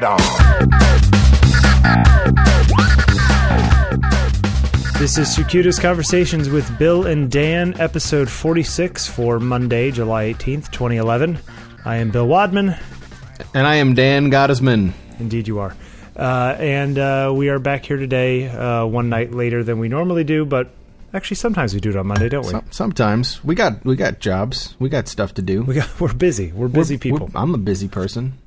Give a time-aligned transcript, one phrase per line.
[0.00, 0.18] right on.
[4.98, 11.38] This is Circuitous Conversations with Bill and Dan, episode 46 for Monday, July 18th, 2011.
[11.84, 12.74] I am Bill Wadman.
[13.54, 14.92] And I am Dan Gottesman.
[15.18, 15.74] Indeed, you are.
[16.16, 20.24] Uh, and uh, we are back here today, uh, one night later than we normally
[20.24, 20.70] do, but
[21.12, 22.58] actually, sometimes we do it on Monday, don't we?
[22.70, 25.62] Sometimes we got we got jobs, we got stuff to do.
[25.62, 26.52] we got, we're busy.
[26.52, 27.18] We're busy We're- people.
[27.26, 28.38] we're- I'm a busy person.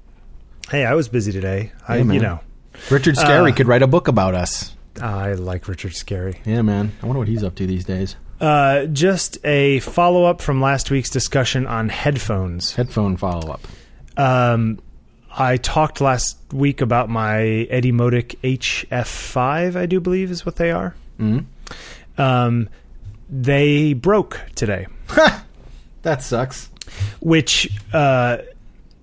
[0.71, 1.71] Hey, I was busy today.
[1.87, 2.39] I, you know,
[2.91, 4.75] Richard Scarry Uh, could write a book about us.
[5.01, 6.37] I like Richard Scarry.
[6.45, 6.91] Yeah, man.
[7.01, 8.15] I wonder what he's up to these days.
[8.39, 12.75] Uh, just a follow up from last week's discussion on headphones.
[12.75, 13.67] Headphone follow up.
[14.17, 14.79] Um,
[15.35, 20.95] I talked last week about my Etymotic HF5, I do believe is what they are.
[21.17, 21.39] hmm
[22.17, 22.69] Um,
[23.29, 24.87] they broke today,
[26.03, 26.69] That sucks.
[27.19, 28.37] which, uh,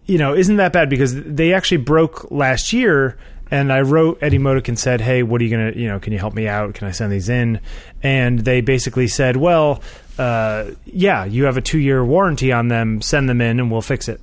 [0.07, 3.17] you know, isn't that bad because they actually broke last year.
[3.49, 5.71] And I wrote Etymotic and said, "Hey, what are you gonna?
[5.71, 6.75] You know, can you help me out?
[6.75, 7.61] Can I send these in?"
[8.03, 9.83] And they basically said, "Well,
[10.19, 13.01] uh, yeah, you have a two-year warranty on them.
[13.01, 14.21] Send them in, and we'll fix it."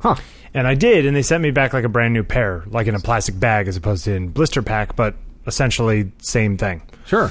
[0.00, 0.16] Huh.
[0.52, 2.94] And I did, and they sent me back like a brand new pair, like in
[2.94, 5.14] a plastic bag as opposed to in blister pack, but
[5.46, 6.82] essentially same thing.
[7.06, 7.30] Sure.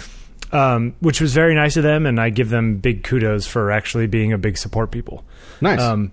[0.52, 4.08] Um, which was very nice of them, and I give them big kudos for actually
[4.08, 5.24] being a big support people.
[5.62, 5.80] Nice.
[5.80, 6.12] Um,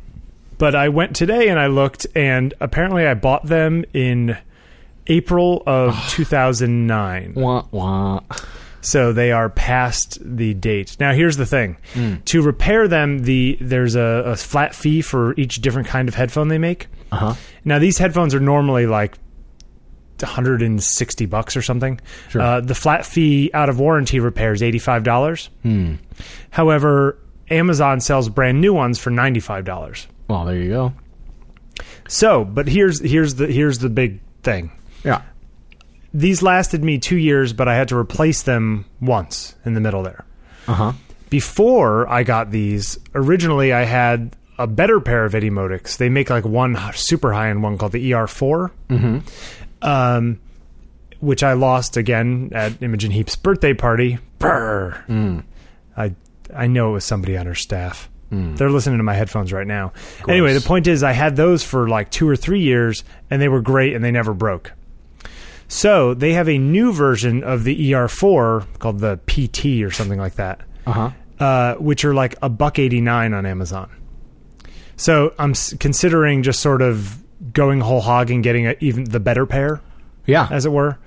[0.62, 4.38] but I went today and I looked, and apparently I bought them in
[5.08, 7.32] April of 2009.
[7.34, 8.20] wah wah.
[8.80, 10.96] So they are past the date.
[11.00, 11.78] Now here's the thing:
[12.26, 16.46] to repair them, the there's a, a flat fee for each different kind of headphone
[16.46, 16.86] they make.
[17.10, 17.34] Uh huh.
[17.64, 19.18] Now these headphones are normally like
[20.20, 22.00] 160 bucks or something.
[22.28, 22.40] Sure.
[22.40, 25.48] Uh, the flat fee out of warranty repair is $85.
[25.62, 25.94] Hmm.
[26.50, 27.18] However,
[27.50, 30.06] Amazon sells brand new ones for $95.
[30.32, 30.92] Well, there you go.
[32.08, 34.72] So, but here's here's the here's the big thing.
[35.04, 35.20] Yeah.
[36.14, 40.02] These lasted me 2 years, but I had to replace them once in the middle
[40.02, 40.24] there.
[40.66, 40.92] Uh huh.
[41.28, 45.96] before I got these, originally I had a better pair of Etymotics.
[45.98, 49.18] They make like one super high end one called the ER4, mm-hmm.
[49.82, 50.40] um,
[51.20, 54.18] which I lost again at Imogen Heap's birthday party.
[54.38, 55.04] Brr.
[55.96, 56.14] I
[56.54, 58.08] I know it was somebody on her staff.
[58.32, 59.92] They're listening to my headphones right now.
[60.26, 63.48] Anyway, the point is, I had those for like two or three years, and they
[63.48, 64.72] were great, and they never broke.
[65.68, 70.34] So they have a new version of the ER4 called the PT or something like
[70.36, 71.10] that Uh huh.
[71.44, 73.90] uh, which are like a buck eighty nine on Amazon.
[74.96, 77.18] So I'm s- considering just sort of
[77.52, 79.80] going whole hog and getting a, even the better pair,
[80.26, 80.46] Yeah.
[80.50, 80.98] as it were,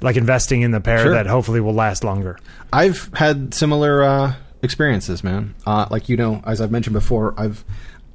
[0.00, 1.12] like investing in the pair Sure.
[1.12, 2.38] that hopefully will last longer.
[2.72, 5.54] I've had similar uh, experiences, man.
[5.66, 7.64] Uh, like you know, as I've mentioned before, I've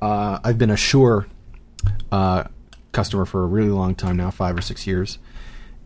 [0.02, 1.28] uh, I've been a Shure
[2.12, 2.46] uh,
[2.92, 5.20] customer for a really long time now, five or six years,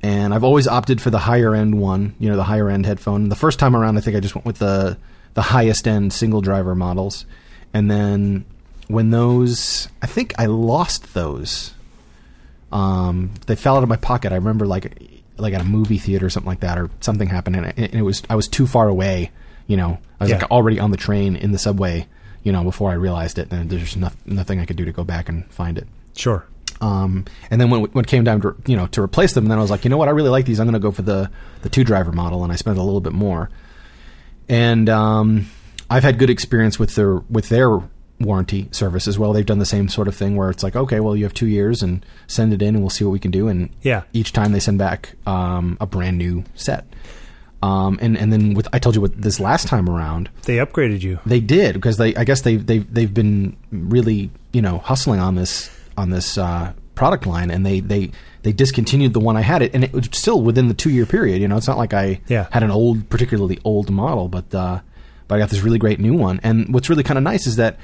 [0.02, 2.16] and I've always opted for the higher end one.
[2.20, 3.30] You know, the higher end headphone.
[3.30, 4.98] The first time around, I think I just went with the
[5.34, 7.26] the highest end single driver models,
[7.74, 8.46] and then
[8.88, 11.74] when those, I think I lost those
[12.72, 14.32] um, they fell out of my pocket.
[14.32, 15.02] I remember like
[15.38, 17.96] like at a movie theater or something like that, or something happened, and it, and
[17.96, 19.32] it was I was too far away.
[19.68, 20.38] You know, I was Yeah.
[20.38, 22.08] like already on the train in the subway.
[22.44, 25.04] You know, before I realized it, and there's no, nothing I could do to go
[25.04, 25.86] back and find it.
[26.16, 26.46] Sure.
[26.80, 29.58] Um, and then when when it came down to you know to replace them, then
[29.58, 30.60] I was like, you know what, I really like these.
[30.60, 31.30] I'm going to go for the
[31.64, 33.50] the two driver model, and I spent a little bit more.
[34.48, 35.48] And um,
[35.90, 37.70] I've had good experience with their with their
[38.20, 39.34] warranty service as well.
[39.34, 41.48] They've done the same sort of thing where it's like, okay, well, you have two
[41.48, 43.48] years, and send it in, and we'll see what we can do.
[43.48, 44.04] And Yeah.
[44.14, 46.86] each time they send back um, a brand new set.
[47.62, 51.02] Um, and and then with I told you what this last time around, They upgraded
[51.02, 51.20] you.
[51.26, 55.36] they did because they I guess they they they've been really you know hustling on
[55.36, 58.12] this on this uh, product line and they they
[58.44, 61.08] they discontinued the one I had it and it was still within the two year
[61.08, 61.42] period.
[61.42, 62.46] You know, it's not like I Yeah.
[62.52, 64.82] had an old particularly old model, but uh,
[65.28, 66.40] but I got this really great new one.
[66.44, 67.80] And what's really kind of nice is that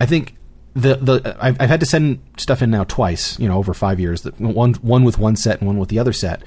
[0.00, 0.34] I think.
[0.74, 4.00] The the I've, I've had to send stuff in now twice, you know, over five
[4.00, 4.22] years.
[4.22, 6.42] The- One one with one set and one with the other set.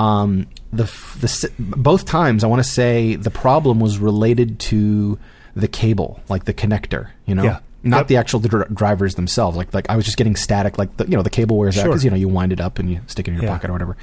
[0.00, 0.84] Um, the
[1.20, 5.18] the both times I want to say the problem was related to
[5.54, 7.58] the cable, like the connector, you know, Yeah.
[7.82, 8.06] not Yep.
[8.08, 9.56] the actual dr- drivers themselves.
[9.56, 11.84] Like like I was just getting static, like the you know the cable wears out
[11.86, 13.50] because you know you wind it up and you stick it in your Yeah.
[13.52, 13.96] pocket or whatever.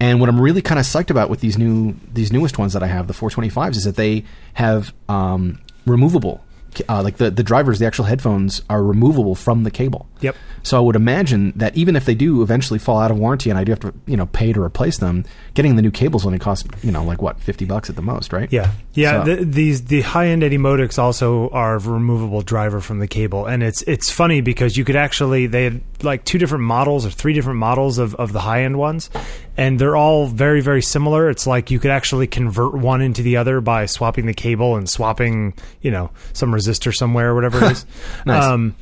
[0.00, 2.82] And what I'm really kind of psyched about with these new these newest ones that
[2.82, 6.42] I have, the 425s, is that they have um, removable.
[6.88, 10.08] Uh, like the, the drivers, the actual headphones are removable from the cable.
[10.24, 10.36] Yep.
[10.64, 13.58] So I would imagine that even if they do eventually fall out of warranty and
[13.58, 16.38] I do have to, you know, pay to replace them, getting the new cables only
[16.38, 18.50] costs, you know, like what, 50 bucks at the most, right?
[18.50, 19.24] Yeah, yeah.
[19.24, 23.62] So- The, these the high end Etymotics also are removable driver from the cable, and
[23.62, 27.34] it's it's funny because you could actually they had like two different models or three
[27.34, 29.10] different models of, of the high end ones,
[29.58, 31.28] and they're all very very similar.
[31.28, 34.88] It's like you could actually convert one into the other by swapping the cable and
[34.88, 37.86] swapping you know some resistor somewhere or whatever it is.
[38.24, 38.44] Nice.
[38.44, 38.74] Um,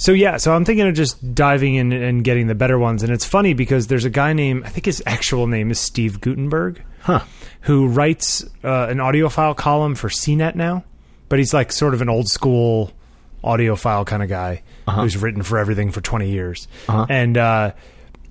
[0.00, 3.12] so yeah, so I'm thinking of just diving in and getting the better ones, and
[3.12, 6.82] it's funny because there's a guy named I think his actual name is Steve Guttenberg,
[7.02, 7.20] Huh.
[7.62, 10.84] who writes uh, an audiophile column for CNET now,
[11.28, 12.92] but he's like sort of an old school
[13.44, 15.02] audiophile kind of guy Uh-huh.
[15.02, 17.06] who's written for everything for 20 years, Uh-huh.
[17.08, 17.72] and uh,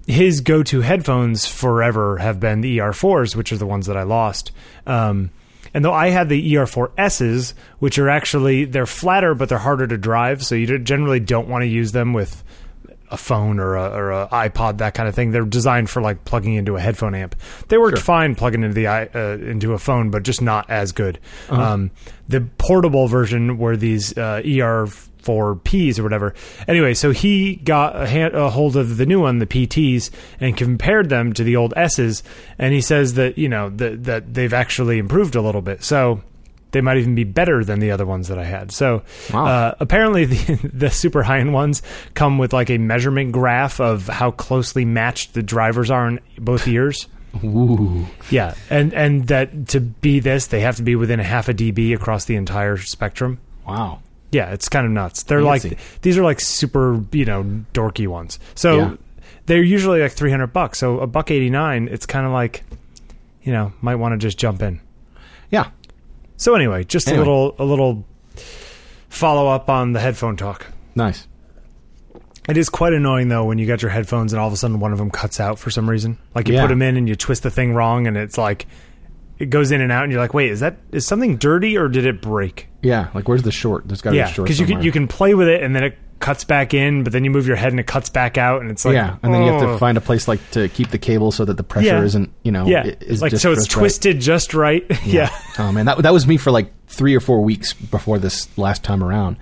[0.07, 4.51] his go-to headphones forever have been the ER4s, which are the ones that I lost.
[4.87, 5.29] Um,
[5.73, 9.97] and though I had the ER4Ss, which are actually they're flatter but they're harder to
[9.97, 12.43] drive, so you generally don't want to use them with
[13.11, 15.31] a phone or a, or a iPod, that kind of thing.
[15.31, 17.35] They're designed for like plugging into a headphone amp.
[17.67, 18.03] They worked Sure.
[18.03, 21.19] fine plugging into the i- uh, into a phone, but just not as good.
[21.49, 21.61] Uh-huh.
[21.61, 21.91] Um,
[22.27, 26.33] the portable version were these uh, ER4Ps or whatever.
[26.67, 30.09] Anyway, so he got a, hand, a hold of the new one, the PTs,
[30.39, 32.23] and compared them to the old S's,
[32.57, 35.83] and he says that you know that that they've actually improved a little bit.
[35.83, 36.21] So
[36.71, 38.71] they might even be better than the other ones that I had.
[38.71, 39.01] So
[39.33, 39.45] Wow.
[39.45, 41.81] uh, apparently the, the super high end ones
[42.13, 46.67] come with like a measurement graph of how closely matched the drivers are in both
[46.67, 47.07] ears.
[47.43, 48.05] Ooh.
[48.31, 51.53] Yeah, and and that to be this, they have to be within a half a
[51.53, 53.39] dB across the entire spectrum.
[53.67, 53.99] Wow.
[54.31, 55.23] Yeah, it's kind of nuts.
[55.23, 55.69] They're Fancy.
[55.69, 57.43] like these are like super, you know,
[57.73, 58.39] dorky ones.
[58.55, 58.95] So Yeah.
[59.47, 60.77] they're usually like 300 bucks.
[60.79, 62.63] So a buck 89, it's kind of like
[63.43, 64.81] you know, might want to just jump in.
[65.49, 65.69] Yeah.
[66.39, 67.21] So anyway, just Anyway.
[67.21, 68.05] a little a little
[69.09, 70.65] follow up on the headphone talk.
[70.95, 71.27] Nice.
[72.47, 74.79] It is quite annoying though when you got your headphones and all of a sudden
[74.79, 76.17] one of them cuts out for some reason.
[76.33, 76.61] Like you Yeah.
[76.61, 78.65] put them in and you twist the thing wrong and it's like
[79.37, 81.87] it goes in and out and you're like, "Wait, is that is something dirty or
[81.87, 83.07] did it break?" Yeah.
[83.13, 83.87] Like, where's the short?
[83.87, 84.45] There's got to be a short.
[84.47, 87.13] because you can you can play with it and then it cuts back in, but
[87.13, 89.33] then you move your head and it cuts back out and it's like yeah, and
[89.33, 89.73] then you have oh.
[89.73, 92.03] to find a place like to keep the cable so that the pressure Yeah.
[92.03, 93.81] isn't, you know, yeah, is like so it's just right.
[93.81, 94.85] twisted just right.
[95.05, 95.29] yeah.
[95.57, 98.83] Oh man, that that was me for like three or four weeks before this last
[98.83, 99.37] time around,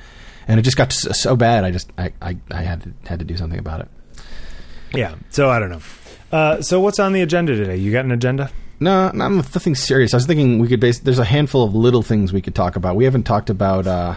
[0.48, 1.64] and it just got so, so bad.
[1.64, 3.88] I just I, I, I had to had to do something about it.
[4.94, 5.16] Yeah.
[5.30, 5.82] So I don't know.
[6.32, 7.78] Uh, so what's on the agenda today?
[7.78, 8.52] You got an agenda?
[8.80, 10.14] No, not nothing serious.
[10.14, 11.00] I was thinking we could base.
[11.00, 12.96] There's a handful of little things we could talk about.
[12.96, 14.16] We haven't talked about uh,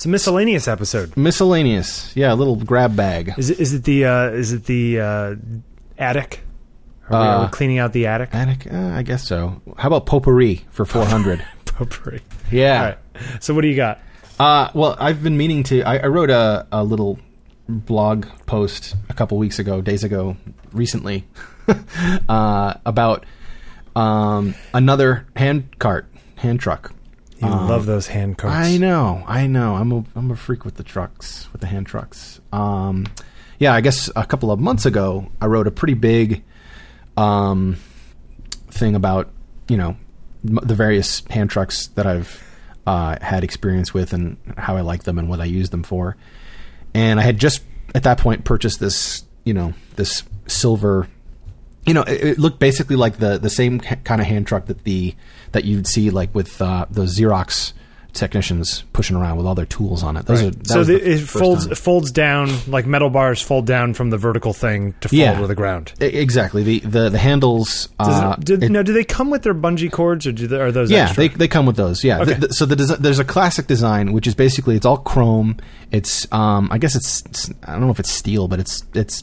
[0.00, 1.14] It's a miscellaneous episode.
[1.14, 2.16] miscellaneous.
[2.16, 3.34] Yeah, a little grab bag.
[3.36, 5.34] Is it is it the uh, is it the uh,
[5.98, 6.40] attic?
[7.10, 8.30] Are we, are we Uh, cleaning out the attic?
[8.32, 8.72] Attic?
[8.72, 9.60] Uh, I guess so.
[9.76, 11.44] How about potpourri for 400?
[11.66, 12.22] Potpourri.
[12.50, 12.78] yeah.
[12.80, 12.98] All right.
[13.40, 14.00] So what do you got?
[14.38, 15.82] Uh, well, I've been meaning to.
[15.82, 17.18] I, I wrote a, a little
[17.68, 20.34] blog post a couple weeks ago, days ago,
[20.72, 21.26] recently,
[22.26, 23.26] uh, about
[23.94, 26.06] um, another hand cart,
[26.36, 26.94] hand truck.
[27.42, 28.54] You love those hand carts.
[28.54, 29.74] I know, I know.
[29.74, 32.40] I'm a I'm a freak with the trucks, with the hand trucks.
[32.52, 33.06] Um,
[33.58, 36.42] yeah, I guess a couple of months ago, I wrote a pretty big
[37.16, 37.76] um,
[38.70, 39.30] thing about
[39.68, 39.96] you know
[40.46, 42.42] m- the various hand trucks that I've
[42.86, 46.16] uh, had experience with and how I like them and what I use them for.
[46.94, 47.62] And I had just
[47.94, 51.08] at that point purchased this you know this silver.
[51.90, 54.84] You know, it, it looked basically like the the same kind of hand truck that
[54.84, 55.14] the
[55.52, 57.72] that you'd see like with uh, those Xerox
[58.12, 60.26] technicians pushing around with all their tools on it.
[60.26, 61.74] Those are, so the, the it folds time.
[61.76, 65.40] folds down like metal bars fold down from the vertical thing to fold Yeah.
[65.40, 65.92] to the ground.
[66.00, 67.88] Exactly the the the handles.
[68.00, 70.58] Uh, it, do, it- now, do they come with their bungee cords or do they,
[70.60, 71.28] are those yeah, extra?
[71.28, 72.02] they they come with those.
[72.04, 72.20] Yeah.
[72.20, 72.34] Okay.
[72.34, 75.56] The- the- so the desi- there's a classic design which is basically it's all chrome.
[75.92, 79.22] It's um I guess it's, it's I don't know if it's steel, but it's it's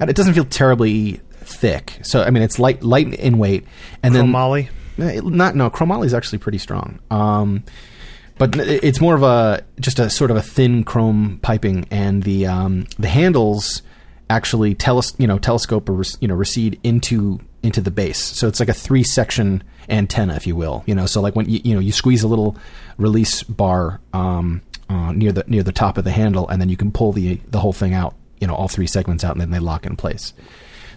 [0.00, 1.98] it doesn't feel terribly thick.
[2.02, 3.64] So I mean it's light light in weight
[4.02, 4.68] and then Chromoly?
[4.98, 6.98] Eh, Not no, chromoly is actually pretty strong.
[7.10, 7.64] Um,
[8.38, 12.46] but it's more of a just a sort of a thin chrome piping, and the
[12.46, 13.80] um, the handles
[14.28, 18.18] actually teles- you know telescope or you know recede into into the base.
[18.18, 20.82] So it's like a three section antenna, if you will.
[20.86, 22.56] You know, so like when you you know you squeeze a little
[22.98, 24.60] release bar um,
[24.90, 27.36] uh, near the near the top of the handle, and then you can pull the
[27.48, 28.14] the whole thing out.
[28.38, 30.34] You know, all three segments out, and then they lock in place.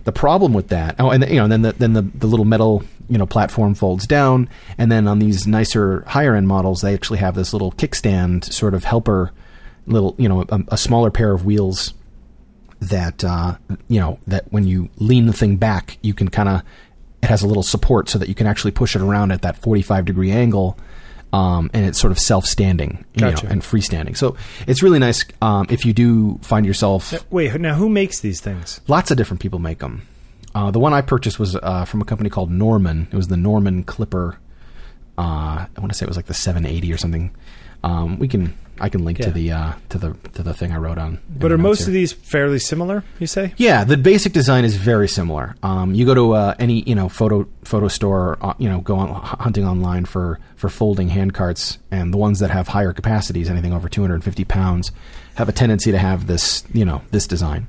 [0.10, 2.44] The problem with that, oh, and you know, and then the then the, the little
[2.44, 6.96] metal you know platform folds down, and then on these nicer higher end models, they
[6.96, 9.32] actually have this little kickstand sort of helper,
[9.86, 11.94] little you know a, a smaller pair of wheels
[12.80, 13.56] that uh,
[13.88, 16.64] you know that when you lean the thing back, you can kind of
[17.22, 19.62] it has a little support so that you can actually push it around at that
[19.62, 20.76] forty five degree angle.
[21.32, 23.46] Um, and it's sort of self-standing you Gotcha.
[23.46, 24.18] know, and freestanding.
[24.18, 28.42] So it's really nice um, if you do find yourself Wait, now who makes these
[28.42, 28.82] things?
[28.88, 30.08] Lots of different people make them.
[30.56, 33.08] Uh, the one I purchased was uh, from a company called Norman.
[33.12, 34.40] It was the Norman Clipper.
[35.18, 37.36] Uh, I want to say it was like the 780 or something.
[37.84, 39.26] Um, we can I can link Yeah.
[39.26, 41.20] to the uh, to the to the thing I wrote on.
[41.30, 41.88] But are most here.
[41.90, 43.04] of these fairly similar?
[43.20, 43.54] You say?
[43.58, 45.56] Yeah, the basic design is very similar.
[45.64, 48.96] Um, you go to uh, any you know photo photo store, uh, you know, go
[48.98, 53.50] on, hunting online for for folding hand carts, and the ones that have higher capacities,
[53.50, 54.92] anything over 250 pounds,
[55.36, 57.68] have a tendency to have this you know this design.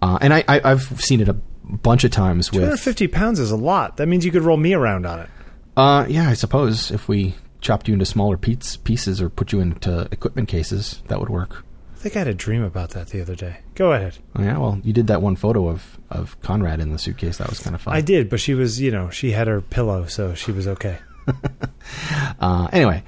[0.00, 3.50] Uh, and I, I I've seen it a bunch of times with 250 pounds is
[3.50, 3.96] a lot.
[3.98, 5.28] That means you could roll me around on it.
[5.76, 9.60] Uh, yeah, I suppose if we chopped you into smaller piece, pieces or put you
[9.60, 11.64] into equipment cases, that would work.
[11.94, 13.58] I think I had a dream about that the other day.
[13.74, 14.18] Go ahead.
[14.36, 17.38] Oh, yeah, well, you did that one photo of, of Conrad in the suitcase.
[17.38, 17.96] That was kind of fun.
[17.96, 20.98] I did, but she was, you know, she had her pillow, so she was okay.
[22.40, 23.02] Uh, anyway,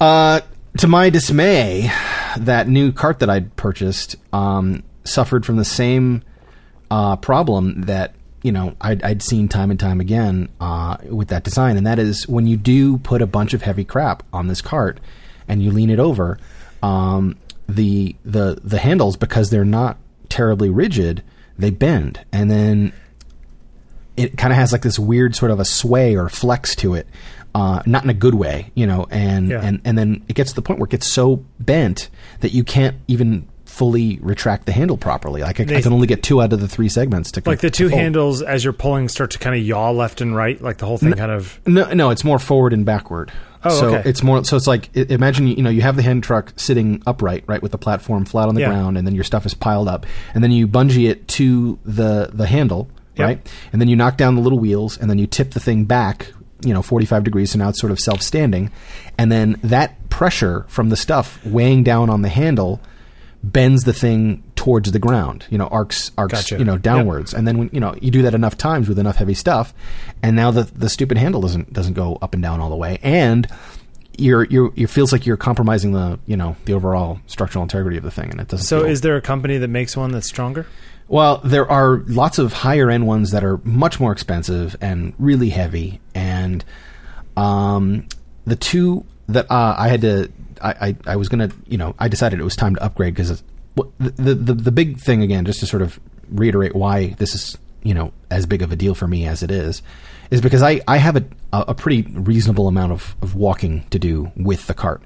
[0.00, 0.40] uh,
[0.78, 1.90] to my dismay,
[2.36, 6.22] that new cart that I'd purchased um, suffered from the same
[6.90, 11.44] uh, problem that you know I'd, I'd seen time and time again uh, with that
[11.44, 14.60] design, and that is when you do put a bunch of heavy crap on this
[14.60, 14.98] cart
[15.48, 16.38] and you lean it over,
[16.82, 17.36] um,
[17.68, 21.22] the the the handles because they're not terribly rigid,
[21.58, 22.92] they bend, and then
[24.16, 27.06] it kind of has like this weird sort of a sway or flex to it,
[27.54, 29.60] uh, not in a good way, you know, and, Yeah.
[29.62, 32.62] and and then it gets to the point where it gets so bent that you
[32.62, 35.40] can't even fully retract the handle properly.
[35.40, 37.70] Like I, I can only get two out of the three segments to Like the
[37.70, 38.00] two fold.
[38.02, 40.60] handles, as you're pulling, start to kind of yaw left and right.
[40.60, 41.58] Like the whole thing kind of.
[41.66, 43.32] No, no, it's more forward and backward.
[43.64, 44.08] Oh, so okay.
[44.10, 44.44] it's more.
[44.44, 47.72] So it's like imagine you know you have the hand truck sitting upright, right, with
[47.72, 48.68] the platform flat on the Yeah.
[48.68, 52.28] ground, and then your stuff is piled up, and then you bungee it to the
[52.30, 53.26] the handle, Yep.
[53.26, 55.84] right, and then you knock down the little wheels, and then you tip the thing
[55.86, 56.30] back,
[56.62, 58.70] you know, forty five degrees, so now it's sort of self standing,
[59.16, 62.80] and then that pressure from the stuff weighing down on the handle
[63.44, 66.58] bends the thing towards the ground, you know, arcs arcs, Gotcha.
[66.58, 66.82] you know, Yep.
[66.82, 69.74] downwards, and then when you know you do that enough times with enough heavy stuff,
[70.22, 72.98] and now the the stupid handle doesn't doesn't go up and down all the way,
[73.02, 73.48] and
[74.18, 78.04] you're you're it feels like you're compromising the you know the overall structural integrity of
[78.04, 78.66] the thing, and it doesn't.
[78.66, 80.66] So feel- is there a company that makes one that's stronger?
[81.08, 85.50] well, there are lots of higher end ones that are much more expensive and really
[85.50, 86.64] heavy, and
[87.36, 88.06] um,
[88.46, 90.30] the two that uh, I had to,
[90.62, 93.42] I, I, I was gonna, you know, I decided it was time to upgrade because
[93.98, 97.94] the, the the big thing again, just to sort of reiterate why this is, you
[97.94, 99.82] know, as big of a deal for me as it is,
[100.30, 104.32] is because I I have a a pretty reasonable amount of, of walking to do
[104.36, 105.02] with the cart.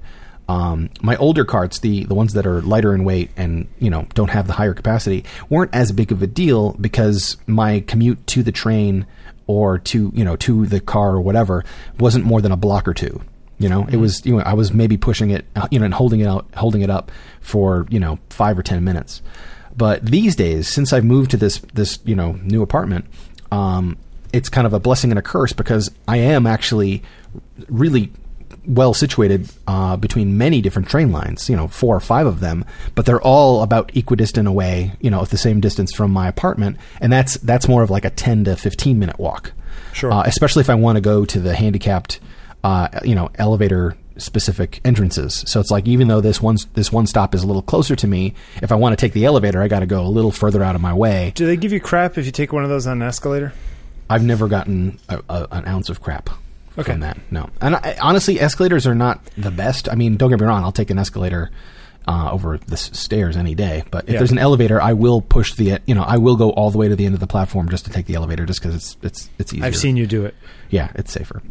[0.49, 4.07] Um, my older carts, the the ones that are lighter in weight and you know
[4.13, 8.43] don't have the higher capacity, weren't as big of a deal because my commute to
[8.43, 9.05] the train
[9.45, 11.65] or to you know to the car or whatever
[11.99, 13.21] wasn't more than a block or two.
[13.59, 15.93] You know, it was you know I was maybe pushing it uh, you know and
[15.93, 17.11] holding it out holding it up
[17.41, 19.21] for you know five or ten minutes.
[19.75, 23.05] But these days, since I've moved to this this you know new apartment,
[23.51, 23.97] um,
[24.33, 27.03] it's kind of a blessing and a curse because I am actually
[27.67, 28.11] really
[28.65, 32.65] well situated uh, between many different train lines, you know, four or five of them,
[32.95, 36.77] but they're all about equidistant away, you know, at the same distance from my apartment,
[37.01, 39.53] and that's that's more of like a ten to fifteen minute walk.
[39.93, 40.11] Sure.
[40.11, 42.19] Uh, especially if I want to go to the handicapped,
[42.67, 45.43] uh, you know, elevator specific entrances.
[45.47, 48.07] So it's like even though this one this one stop is a little closer to
[48.07, 50.63] me, if I want to take the elevator, I got to go a little further
[50.63, 51.31] out of my way.
[51.35, 53.53] Do they give you crap if you take one of those on an escalator?
[54.09, 56.29] I've never gotten a, a, an ounce of crap
[56.77, 56.91] Okay.
[56.93, 57.17] from that.
[57.31, 59.89] No, and I, honestly, escalators are not the best.
[59.89, 60.63] I mean, don't get me wrong.
[60.63, 61.49] I'll take an escalator
[62.07, 63.83] uh, over the s- stairs any day.
[63.91, 64.19] But if Yeah.
[64.19, 65.79] there's an elevator, I will push the.
[65.85, 67.85] You know, I will go all the way to the end of the platform just
[67.85, 69.65] to take the elevator, just because it's it's it's easier.
[69.65, 70.33] I've seen you do it.
[70.69, 71.41] Yeah, it's safer.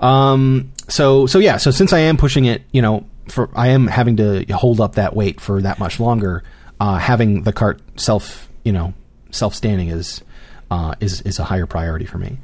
[0.00, 3.86] Um, so so yeah, so since I am pushing it, you know, for I am
[3.86, 6.42] having to hold up that weight for that much longer.
[6.80, 8.92] Uh, having the cart self, you know,
[9.30, 10.22] self standing is
[10.70, 12.38] uh, is is a higher priority for me.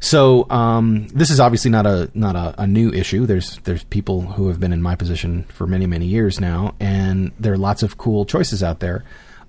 [0.00, 3.26] So um, this is obviously not a not a, a new issue.
[3.26, 7.32] There's there's people who have been in my position for many many years now, and
[7.40, 9.04] there are lots of cool choices out there.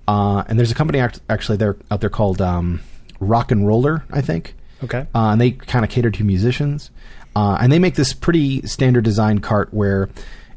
[0.08, 2.80] Uh, and there's a company act- actually there out there called um,
[3.20, 5.00] Rock and Roller, I think Okay.
[5.14, 6.90] uh, and they kind of cater to musicians.
[7.34, 10.08] Uh, and they make this pretty standard design cart where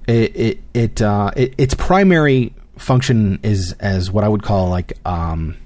[0.08, 4.94] it it, it, uh, it its primary function is as what I would call like
[5.06, 5.58] um,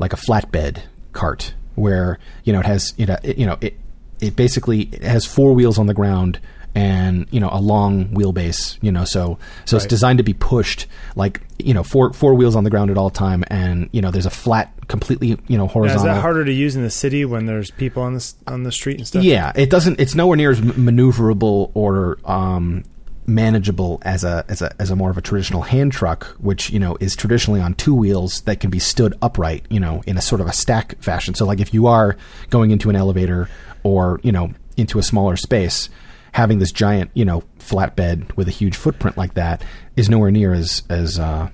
[0.00, 0.80] like a flatbed
[1.12, 3.78] cart, where you know it has you know it, you know it
[4.20, 6.38] it basically it has four wheels on the ground
[6.74, 10.86] and you know a long wheelbase you know so so it's designed to be pushed
[11.16, 14.12] like you know four four wheels on the ground at all time and you know
[14.12, 16.90] there's a flat completely you know Now, is horizontal that harder to use in the
[16.90, 19.24] city when there's people on the on the street and stuff?
[19.24, 19.98] yeah, it doesn't.
[19.98, 22.84] It's nowhere near as maneuverable or um,
[23.30, 26.78] manageable as a as a as a more of a traditional hand truck, which you
[26.78, 30.22] know is traditionally on two wheels that can be stood upright, you know, in a
[30.22, 31.34] sort of a stack fashion.
[31.34, 32.16] So, like if you are
[32.50, 33.48] going into an elevator
[33.82, 35.88] or you know into a smaller space.
[36.32, 39.64] having this giant, you know, flatbed with a huge footprint like that
[39.96, 41.50] is nowhere near as as uh,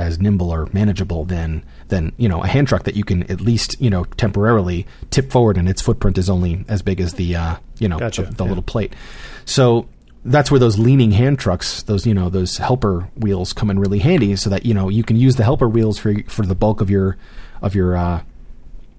[0.00, 3.40] as nimble or manageable than than you know a hand truck that you can at
[3.40, 7.36] least you know temporarily tip forward and its footprint is only as big as the
[7.36, 8.48] uh, you know Gotcha, the, the yeah.
[8.48, 8.94] little plate.
[9.44, 9.86] So
[10.24, 13.98] that's where those leaning hand trucks, those you know those helper wheels come in really
[13.98, 16.80] handy, so that you know you can use the helper wheels for for the bulk
[16.80, 17.16] of your
[17.62, 18.22] of your uh,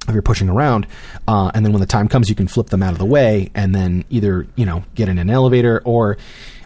[0.08, 0.88] of your pushing around,
[1.28, 3.52] uh, and then when the time comes, you can flip them out of the way,
[3.54, 6.18] and then either you know get in an elevator or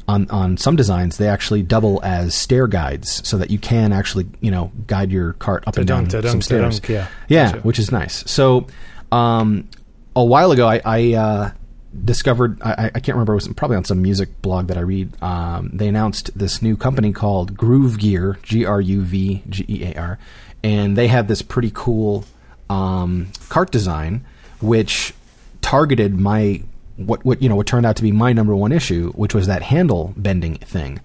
[0.07, 4.25] on on some designs they actually double as stair guides, so that you can actually
[4.39, 6.79] you know guide your cart up and down some stairs.
[6.87, 7.07] yeah.
[7.27, 8.23] yeah, which is nice.
[8.29, 8.67] So
[9.11, 9.67] um,
[10.15, 10.81] a while ago, I.
[10.85, 11.51] I uh,
[12.03, 15.21] discovered I, I can't remember it was probably on some music blog that I read.
[15.21, 19.83] Um, they announced this new company called Gruv Gear, G R U V G E
[19.85, 20.19] A R,
[20.63, 22.25] and they have this pretty cool
[22.69, 24.25] um, cart design,
[24.61, 25.13] which
[25.61, 26.61] targeted my
[26.97, 29.47] what what you know what turned out to be my number one issue, which was
[29.47, 30.99] that handle bending thing.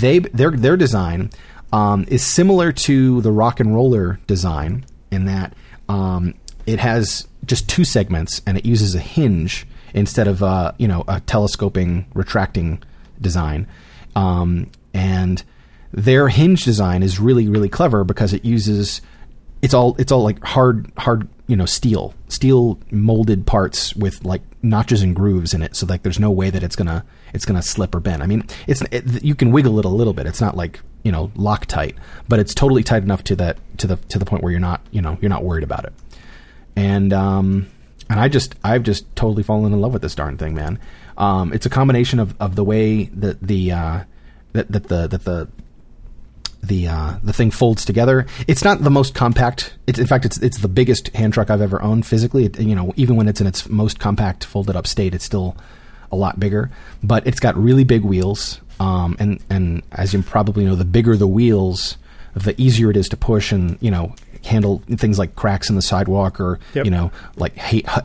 [0.00, 1.30] They their their design
[1.72, 5.54] um, is similar to the rock and roller design in that
[5.88, 6.34] um,
[6.66, 11.04] it has just two segments and it uses a hinge instead of uh, you know
[11.08, 12.82] a telescoping retracting
[13.20, 13.66] design.
[14.14, 15.42] Um, and
[15.92, 19.00] their hinge design is really really clever because it uses
[19.62, 24.42] it's all it's all like hard hard you know steel steel molded parts with like
[24.62, 25.76] notches and grooves in it.
[25.76, 28.22] So like there's no way that it's gonna it's gonna slip or bend.
[28.22, 30.26] I mean it's it, you can wiggle it a little bit.
[30.26, 31.96] It's not like you know loctite
[32.28, 34.80] but it's totally tight enough to that to the to the point where you're not
[34.90, 35.92] you know you're not worried about it.
[36.76, 37.68] And um
[38.10, 40.78] and I just I've just totally fallen in love with this darn thing, man.
[41.16, 44.04] Um, it's a combination of, of the way that the uh,
[44.52, 45.48] that, that the that the
[46.62, 48.26] the uh, the thing folds together.
[48.46, 49.74] It's not the most compact.
[49.86, 52.46] It's in fact it's it's the biggest hand truck I've ever owned physically.
[52.46, 55.56] It, you know, even when it's in its most compact folded up state, it's still
[56.10, 56.70] a lot bigger.
[57.02, 61.16] But it's got really big wheels, um, and and as you probably know, the bigger
[61.16, 61.96] the wheels,
[62.34, 64.14] the easier it is to push and you know
[64.44, 66.84] handle things like cracks in the sidewalk or Yep.
[66.84, 67.54] you know like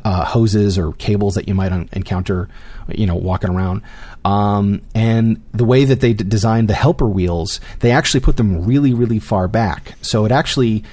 [0.06, 2.48] uh, hoses or cables that you might un- encounter
[2.88, 3.82] you know walking around.
[4.26, 8.66] Um, and the way that they d- designed the helper wheels they actually put them
[8.66, 9.94] really really far back.
[10.02, 10.84] So it actually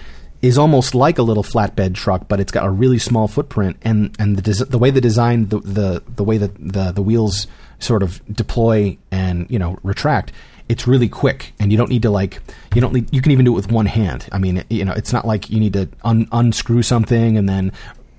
[0.43, 3.77] is almost like a little flatbed truck but it's got a really small footprint.
[3.83, 7.03] And and the des- the way they designed the, the the way that the the
[7.03, 7.47] wheels
[7.79, 10.33] sort of deploy and you know retract
[10.69, 12.41] it's really quick and you don't need to like
[12.75, 14.29] you don't need you can even do it with one hand.
[14.33, 17.73] I mean you know it's not like you need to un- unscrew something and then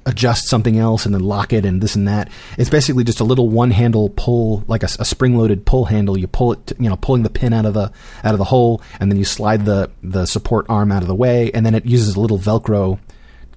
[0.06, 2.30] adjust something else and then lock it and this and that.
[2.58, 6.18] It's basically just a little one handle pull like a, spring loaded pull handle.
[6.18, 7.92] You pull it you know pulling the pin out of the
[8.24, 11.16] out of the hole and then you slide the the support arm out of the
[11.16, 13.00] way and then it uses a little velcro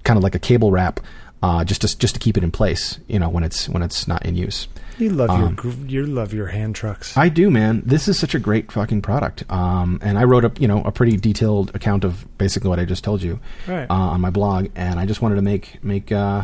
[0.03, 0.99] kind of like a cable wrap
[1.43, 4.07] uh, just to just to keep it in place you know when it's when it's
[4.07, 4.67] not in use
[5.01, 7.17] You love Um, your you love your hand trucks.
[7.17, 7.81] I do, man.
[7.85, 9.43] This is such a great fucking product.
[9.51, 12.85] Um, and I wrote up, you know, a pretty detailed account of basically what I
[12.85, 13.89] just told you Right.
[13.89, 16.43] uh, on my blog, and I just wanted to make make uh,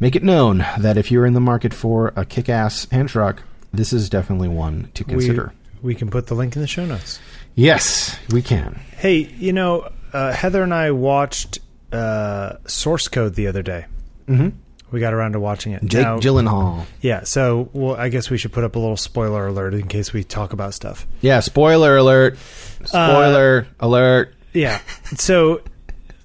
[0.00, 3.92] make it known that if you're in the market for a kick-ass hand truck, this
[3.92, 5.52] is definitely one to consider.
[5.82, 7.18] We, we can put the link in the show notes.
[7.54, 8.78] yes, we can.
[8.98, 11.58] Hey, you know, uh, Heather and I watched
[11.92, 13.86] uh, Source Code the other day.
[14.28, 14.50] Mm-hmm.
[14.90, 15.82] We got around to watching it.
[15.84, 16.84] Jake Now- Gyllenhaal.
[17.02, 20.12] Yeah, so well, I guess we should put up a little spoiler alert in case
[20.12, 21.06] we talk about stuff.
[21.20, 21.40] Yeah.
[21.40, 22.38] Spoiler alert.
[22.84, 24.34] Spoiler uh, alert.
[24.54, 24.80] Yeah.
[25.16, 25.60] So,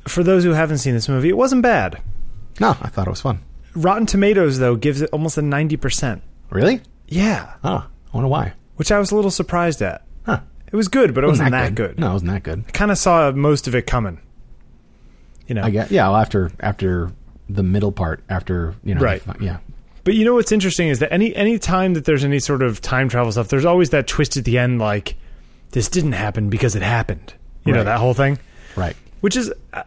[0.07, 2.01] for those who haven't seen this movie, it wasn't bad.
[2.59, 3.41] No, I thought it was fun.
[3.75, 6.21] Rotten Tomatoes though gives it almost a ninety percent.
[6.49, 6.81] Really?
[7.07, 8.53] Yeah, Oh, I wonder why.
[8.77, 10.03] which I was a little surprised at.
[10.25, 10.39] Huh?
[10.71, 11.99] It was good, but it wasn't, that good.
[11.99, 12.63] No, it wasn't that good.
[12.67, 14.19] I kind of saw most of it coming.
[15.47, 15.91] You know, I guess.
[15.91, 16.07] Yeah.
[16.07, 17.11] Well, after after
[17.49, 19.21] the middle part, after you know, Right.
[19.25, 19.57] the- yeah.
[20.03, 22.81] But you know what's interesting is that any any time that there's any sort of
[22.81, 25.15] time travel stuff, there's always that twist at the end, like
[25.71, 27.33] this didn't happen because it happened.
[27.65, 28.37] You know that whole thing,
[28.75, 28.95] Right.
[29.21, 29.83] which is uh,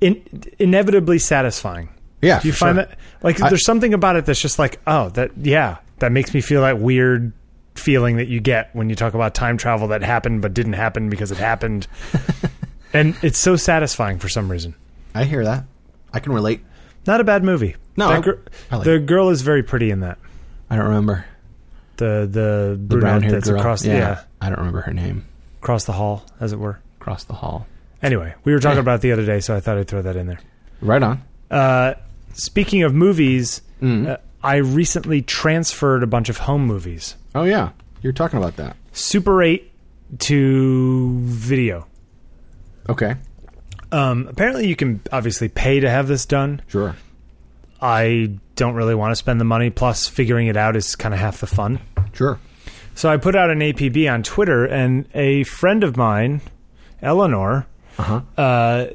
[0.00, 0.20] in,
[0.58, 1.88] inevitably satisfying.
[2.20, 2.40] Yeah.
[2.40, 2.86] Do you find sure.
[2.86, 6.34] that like I- there's something about it that's just like oh that yeah that makes
[6.34, 7.32] me feel that weird
[7.76, 11.08] feeling that you get when you talk about time travel that happened but didn't happen
[11.08, 11.86] because it happened,
[12.92, 14.74] and it's so satisfying for some reason.
[15.14, 15.64] I hear that.
[16.12, 16.60] I can relate.
[17.06, 17.76] Not a bad movie.
[17.96, 19.06] No, That gir- I like the it.
[19.06, 20.18] girl is very pretty in that.
[20.70, 21.24] I don't remember
[21.96, 23.58] The the the brunette brown haired that's girl.
[23.60, 25.24] across yeah, yeah I don't remember her name.
[25.60, 26.78] across the hall, as it were.
[27.00, 27.66] Across the hall.
[28.02, 28.80] Anyway, we were talking Yeah.
[28.88, 30.40] about it the other day, so I thought I'd throw that in there.
[30.80, 31.22] Right on.
[31.50, 31.94] Uh,
[32.32, 34.08] speaking of movies, Mm.
[34.08, 37.70] uh, I recently transferred a bunch of home movies, Oh yeah,
[38.02, 38.76] you're talking about that.
[38.92, 39.70] Super 8
[40.18, 41.86] to video.
[42.88, 43.16] Okay.
[43.92, 46.62] Um, apparently, you can obviously pay to have this done.
[46.68, 46.96] Sure.
[47.80, 49.70] I don't really want to spend the money.
[49.70, 51.80] Plus, figuring it out is kind of half the fun.
[52.12, 52.38] Sure.
[52.94, 56.40] So I put out an APB on Twitter, and a friend of mine,
[57.00, 57.66] Eleanor,
[57.98, 58.20] Uh-huh.
[58.36, 58.86] uh,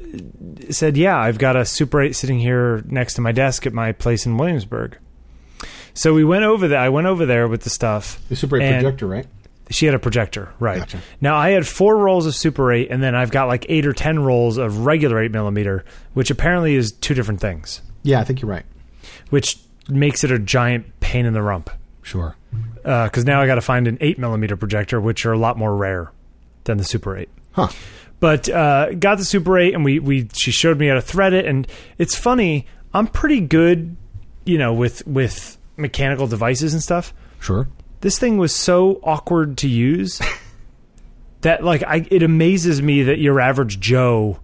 [0.70, 3.92] said, "Yeah, I've got a Super 8 sitting here next to my desk at my
[3.92, 4.96] place in Williamsburg."
[5.94, 6.78] So we went over there.
[6.78, 8.20] I went over there with the stuff.
[8.28, 9.26] The Super 8 projector, right?
[9.70, 10.78] She had a projector, right?
[10.78, 11.00] Gotcha.
[11.20, 13.92] Now I had four rolls of Super 8, and then I've got like eight or
[13.92, 18.40] ten rolls of regular 8 millimeter, which apparently is two different things, Yeah, I think
[18.42, 18.64] you're right.
[19.30, 21.70] which makes it a giant pain in the rump.
[22.02, 22.36] Sure.
[22.84, 25.74] Because now I got to find an 8 millimeter projector, which are a lot more
[25.76, 26.12] rare
[26.64, 27.28] than the Super 8.
[27.52, 27.68] Huh.
[28.20, 31.32] But uh, got the Super 8, and we, we she showed me how to thread
[31.32, 31.66] it, and
[31.98, 32.66] it's funny.
[32.94, 33.96] I'm pretty good,
[34.44, 37.12] you know, with with mechanical devices and stuff.
[37.40, 37.68] Sure.
[38.06, 40.20] This thing was so awkward to use
[41.40, 44.38] that like I it amazes me that your average Joe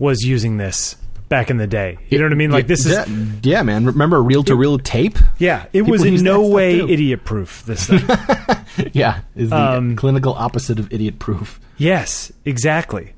[0.00, 0.96] was using this
[1.28, 1.98] back in the day.
[2.08, 2.50] You know what I mean?
[2.50, 3.04] Like this is yeah,
[3.44, 3.84] yeah, man.
[3.84, 5.18] Remember reel to reel tape?
[5.38, 5.66] yeah.
[5.66, 7.64] It People was in no way idiot proof.
[7.64, 8.00] This thing.
[8.92, 11.60] yeah, is the Um, clinical opposite of idiot proof.
[11.76, 13.12] Yes, exactly.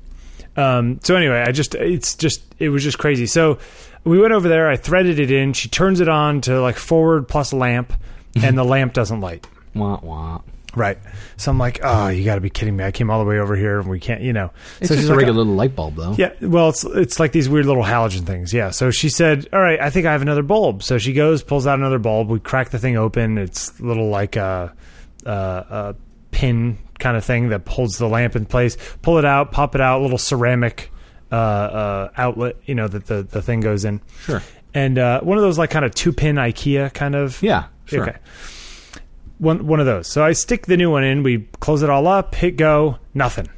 [0.55, 3.25] Um, so anyway, I just it's just it was just crazy.
[3.25, 3.57] So
[4.03, 4.69] we went over there.
[4.69, 5.53] I threaded it in.
[5.53, 7.91] She turns it on to like forward plus lamp,
[8.35, 9.47] and the lamp doesn't light.
[9.75, 10.41] Wah wah.
[10.75, 10.97] Right.
[11.37, 12.83] So I'm like, oh, you got to be kidding me!
[12.83, 14.51] I came all the way over here, and we can't, you know.
[14.81, 16.15] It's so just she's a like, regular little light bulb, though.
[16.17, 18.53] Yeah, well, it's it's like these weird little halogen things.
[18.53, 18.71] Yeah.
[18.71, 21.67] So she said, "All right, I think I have another bulb." So she goes, pulls
[21.67, 22.29] out another bulb.
[22.29, 23.37] We crack the thing open.
[23.37, 24.73] It's little like a,
[25.25, 25.95] a, a
[26.31, 28.75] pin kind of thing that holds the lamp in place.
[29.03, 30.01] Pull it out, pop it out.
[30.01, 30.91] Little ceramic
[31.31, 34.01] uh, uh, outlet, you know, that the the thing goes in.
[34.23, 34.41] Sure.
[34.73, 37.39] And uh, one of those like kind of two pin IKEA kind of.
[37.43, 37.65] Yeah.
[37.85, 38.09] Sure.
[38.09, 38.17] Okay.
[39.39, 40.07] One one of those.
[40.07, 41.23] So I stick the new one in.
[41.23, 42.35] We close it all up.
[42.35, 42.97] Hit go.
[43.13, 43.49] Nothing.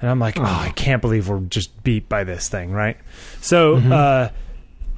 [0.00, 2.98] And I'm like, oh, I can't believe we're just beat by this thing, right?
[3.40, 4.30] So uh,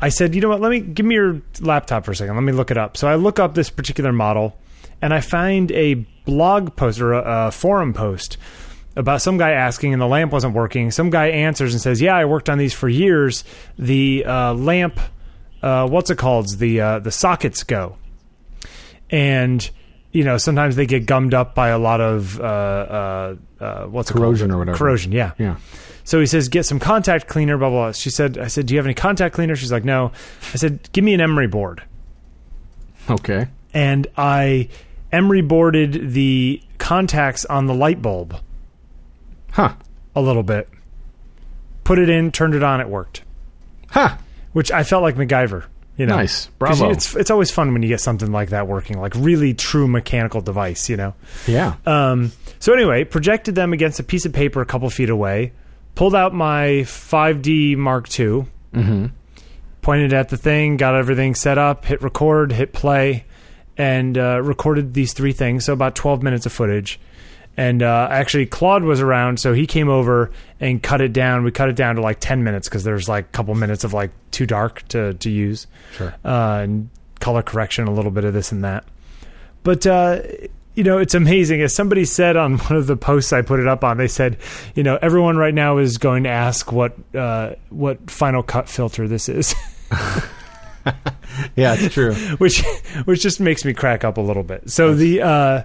[0.01, 0.61] I said, you know what?
[0.61, 2.35] Let me give me your laptop for a second.
[2.35, 2.96] Let me look it up.
[2.96, 4.57] So I look up this particular model,
[5.01, 8.38] and I find a blog post or a, a forum post
[8.96, 10.90] about some guy asking, and the lamp wasn't working.
[10.90, 13.44] Some guy answers and says, "Yeah, I worked on these for years.
[13.79, 14.98] The uh, lamp,
[15.62, 16.59] uh, what's it called?
[16.59, 17.96] The uh, the sockets go."
[19.11, 19.70] and
[20.12, 24.11] you know sometimes they get gummed up by a lot of uh, uh, uh, what's?
[24.11, 24.77] Corrosion or whatever.
[24.79, 25.33] Corrosion, yeah.
[25.38, 25.57] Yeah.
[26.05, 27.85] So he says, get some contact cleaner, blah blah.
[27.87, 27.92] blah.
[27.92, 29.55] She said, I said, do you have any contact cleaner?
[29.57, 30.12] She's like, no.
[30.55, 31.83] I said, give me an emery board,
[33.11, 33.49] Okay.
[33.75, 34.68] and I
[35.12, 38.37] emery boarded the contacts on the light bulb
[39.53, 39.75] Huh.
[40.16, 40.68] a little bit,
[41.85, 43.23] put it in, turned it on, it worked.
[43.90, 44.16] Huh.
[44.53, 45.64] Which I felt like MacGyver.
[45.99, 46.47] You know, Nice.
[46.59, 46.91] Bravo.
[46.91, 50.41] It's it's always fun when you get something like that working, like really true mechanical
[50.41, 50.89] device.
[50.89, 51.15] You know.
[51.47, 51.75] Yeah.
[51.85, 55.53] Um, so anyway, projected them against a piece of paper a couple feet away,
[55.97, 59.07] pulled out my 5D Mark II, mm-hmm.
[59.83, 63.25] pointed at the thing, got everything set up, hit record, hit play,
[63.77, 65.65] and uh, recorded these three things.
[65.65, 67.01] So about 12 minutes of footage.
[67.59, 71.42] And uh, actually, Claude was around, so he came over and cut it down.
[71.42, 73.92] We cut it down to like 10 minutes because there's like a couple minutes of
[73.92, 75.66] like too dark to, to use
[75.97, 76.14] Sure.
[76.25, 78.85] uh, and color correction, a little bit of this and that.
[79.64, 80.21] But uh,
[80.77, 81.61] you know, it's amazing.
[81.61, 84.37] As somebody said on one of the posts I put it up on, they said,
[84.77, 89.09] you know, everyone right now is going to ask what uh, what Final Cut filter
[89.09, 89.53] this is,
[91.57, 92.14] Yeah, it's true.
[92.38, 92.62] which
[93.05, 94.71] which just makes me crack up a little bit.
[94.71, 95.62] So the uh,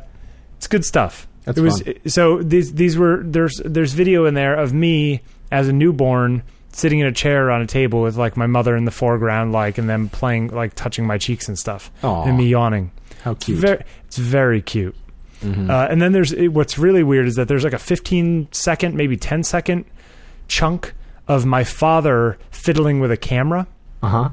[0.58, 1.28] it's good stuff.
[1.46, 1.96] That's it was fun.
[2.08, 7.00] so these these were there's there's video in there of me as a newborn sitting
[7.00, 9.88] in a chair on a table with like my mother in the foreground like and
[9.90, 12.24] them playing like touching my cheeks and stuff Aw.
[12.26, 12.92] and me yawning
[13.24, 13.60] How it's cute.
[13.60, 14.96] very, it's very cute
[15.44, 15.70] Mhm.
[15.70, 19.18] uh, and then there's what's really weird is that there's like a 15 second maybe
[19.18, 19.84] 10 second
[20.48, 20.94] chunk
[21.28, 23.68] of my father fiddling with a camera
[24.02, 24.30] Uh huh.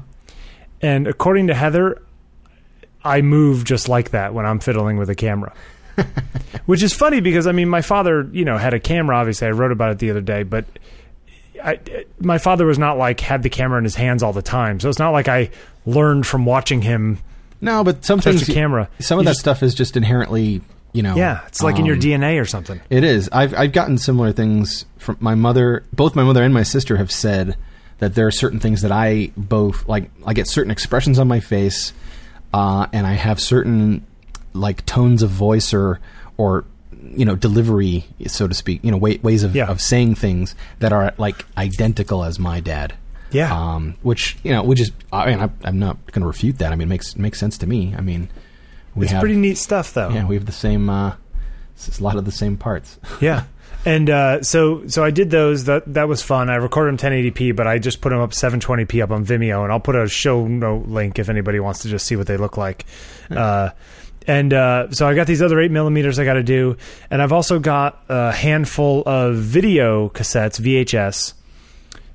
[0.81, 2.01] and according to heather
[3.03, 5.53] i move just like that when i'm fiddling with a camera
[6.65, 9.51] which is funny because i mean my father you know had a camera obviously i
[9.51, 10.65] wrote about it the other day but
[11.63, 11.79] I,
[12.19, 14.89] my father was not like had the camera in his hands all the time so
[14.89, 15.49] it's not like i
[15.85, 17.19] learned from watching him
[17.59, 20.61] No, but some things, the camera some of You that just- stuff is just inherently,
[20.93, 21.15] you know.
[21.15, 23.29] yeah it's like in your um, dna or something It is.
[23.31, 25.83] I've I've gotten similar things from my mother.
[25.93, 27.55] Both my mother and my sister have said
[27.99, 30.09] that there are certain things that I both like.
[30.25, 31.93] I get certain expressions on my face,
[32.53, 34.05] uh, and I have certain
[34.53, 35.99] like tones of voice or
[36.37, 36.65] or
[37.15, 38.83] you know delivery, so to speak.
[38.83, 39.67] You know, way, ways of Yeah.
[39.67, 42.93] of saying things that are like identical as my dad.
[43.31, 46.57] yeah Um, which you know, which is I mean, I'm, I'm not going to refute
[46.59, 46.71] that.
[46.71, 47.93] I mean, it makes makes sense to me.
[47.97, 48.29] I mean,
[48.95, 50.89] we it's have pretty neat stuff though yeah, we have the same.
[50.89, 51.15] Uh,
[51.75, 52.99] it's a lot of the same parts.
[53.21, 53.43] Yeah.
[53.83, 55.63] And uh, so so I did those.
[55.63, 56.51] That that was fun.
[56.51, 59.71] I recorded them 1080p, but I just put them up 720p up on Vimeo, and
[59.71, 62.57] I'll put a show note link if anybody wants to just see what they look
[62.57, 62.85] like.
[63.31, 63.69] Uh,
[64.27, 66.77] And uh, so I got these other eight millimeters I got to do,
[67.09, 71.33] and I've also got a handful of video cassettes, VHS,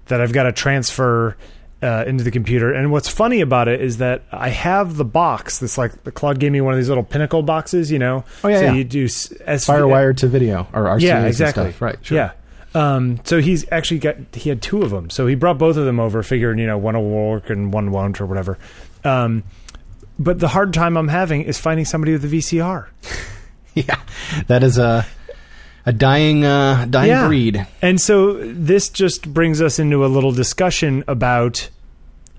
[0.06, 1.36] that I've got to transfer
[1.82, 2.72] uh, into the computer.
[2.72, 5.58] And what's funny about it is that I have the box.
[5.58, 8.24] This like the Claude gave me one of these little Pinnacle boxes, you know.
[8.44, 8.72] Oh, yeah, So yeah.
[8.74, 11.70] you do SV Firewire to video or RCAs yeah, and exactly.
[11.70, 11.82] stuff.
[11.82, 11.98] Right.
[12.02, 12.16] Sure.
[12.16, 12.32] Yeah.
[12.74, 15.10] Um, so he's actually got he had two of them.
[15.10, 17.90] So he brought both of them over, figuring you know one will work and one
[17.90, 18.58] won't or whatever.
[19.02, 19.44] Um,
[20.18, 22.86] but the hard time I'm having is finding somebody with a VCR.
[23.74, 24.00] Yeah.
[24.46, 25.04] That is a
[25.84, 27.26] a dying uh, dying Yeah.
[27.26, 27.66] breed.
[27.82, 31.68] And so this just brings us into a little discussion about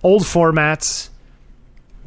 [0.02, 1.10] old formats.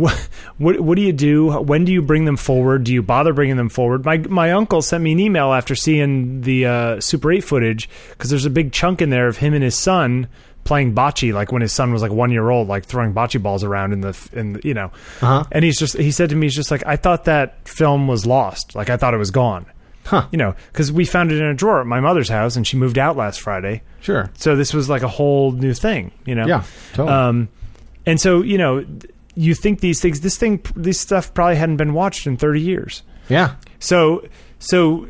[0.01, 1.51] What, what what do you do?
[1.61, 2.85] When do you bring them forward?
[2.85, 4.05] Do you bother bringing them forward?
[4.05, 8.31] My my uncle sent me an email after seeing the uh, Super 8 footage because
[8.31, 10.27] there's a big chunk in there of him and his son
[10.65, 13.65] playing bocce, like when his son was like one year old, like throwing bocce balls
[13.65, 14.87] around in the in the, you know.
[15.21, 15.45] Uh-huh.
[15.53, 18.27] And he's just he said to me, he's just like I thought that film was
[18.27, 19.67] lost, like I thought it was gone,
[20.05, 20.27] Huh.
[20.33, 22.77] you know, because we found it in a drawer at my mother's house and she
[22.77, 23.83] moved out last Friday.
[24.01, 24.31] Sure.
[24.37, 26.47] So this was like a whole new thing, you know.
[26.47, 26.65] Yeah.
[26.95, 27.17] Totally.
[27.17, 27.49] Um,
[28.07, 28.85] and so you know,
[29.35, 33.03] you think these things, this thing, this stuff probably hadn't been watched in thirty years.
[33.29, 33.57] yeah.
[33.79, 35.09] So so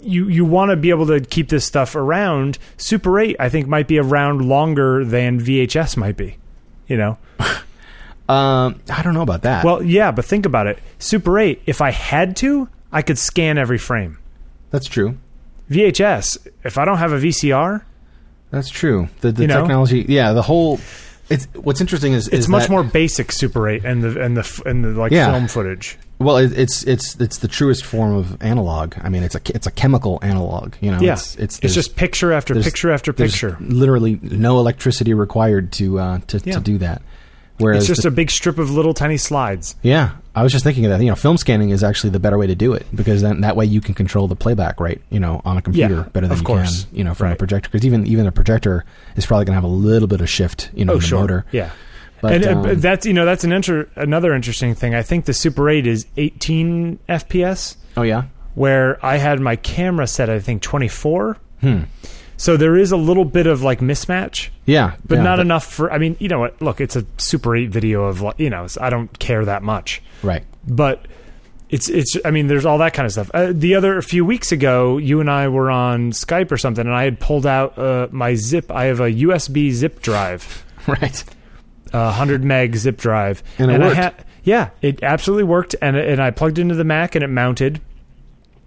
[0.00, 2.58] you you want to be able to keep this stuff around.
[2.76, 6.36] Super Eight, I think, might be around longer than VHS might be.
[6.86, 7.18] You know.
[8.28, 9.64] Um, I don't know about that.
[9.64, 10.78] Well, yeah, but think about it.
[10.98, 14.18] Super Eight, if I had to, I could scan every frame.
[14.70, 15.16] that's true.
[15.70, 17.82] VHS, if I don't have a VCR,
[18.50, 19.08] That's true.
[19.22, 19.60] The the You know?
[19.60, 20.04] technology.
[20.08, 20.34] Yeah.
[20.34, 20.78] The whole.
[21.30, 24.36] It's what's interesting is it's is much that- more basic Super Eight and the and
[24.36, 25.30] the and the like Yeah.
[25.30, 25.96] film footage.
[26.20, 28.94] Well, it, it's it's it's the truest form of analog.
[29.00, 30.74] I mean, it's a it's a chemical analog.
[30.80, 33.56] You know, Yeah, it's it's, it's just picture after picture after picture.
[33.60, 36.54] Literally, no electricity required to uh, to, Yeah.
[36.54, 37.02] to do that.
[37.58, 39.74] Whereas, It's just the- a big strip of little tiny slides.
[39.82, 41.00] yeah, I was just thinking of that.
[41.02, 43.56] You know, film scanning is actually the better way to do it because then that
[43.56, 45.00] way you can control the playback right?
[45.10, 46.84] You know, on a computer Yeah, better than of you course.
[46.84, 46.96] can.
[46.98, 48.84] You know, from a projector because even even a projector
[49.16, 50.70] is probably going to have a little bit of shift.
[50.74, 51.44] You know, in the motor.
[51.46, 51.70] Oh, Yeah.
[52.20, 54.94] But, and uh, um, but that's you know that's an inter- another interesting thing.
[54.94, 58.24] I think the Super 8 is 18 FPS, Oh yeah.
[58.54, 61.36] where I had my camera set I think 24.
[61.60, 61.80] Hmm.
[62.36, 65.92] So there is a little bit of like mismatch, Yeah, but yeah, not enough for.
[65.92, 66.60] I mean, you know what?
[66.62, 70.44] Look, it's a Super 8 video of you know I don't care that much, Right.
[70.66, 71.06] but
[71.68, 72.16] it's it's.
[72.24, 73.30] I mean, there's all that kind of stuff.
[73.34, 76.86] Uh, the other a few weeks ago, you and I were on Skype or something,
[76.86, 78.70] and I had pulled out uh, my zip.
[78.70, 80.64] I have a USB zip drive.
[80.88, 81.22] Right.
[81.92, 83.96] A 100 meg zip drive And it I worked.
[83.96, 87.80] had yeah it absolutely worked and and I plugged into the Mac and it mounted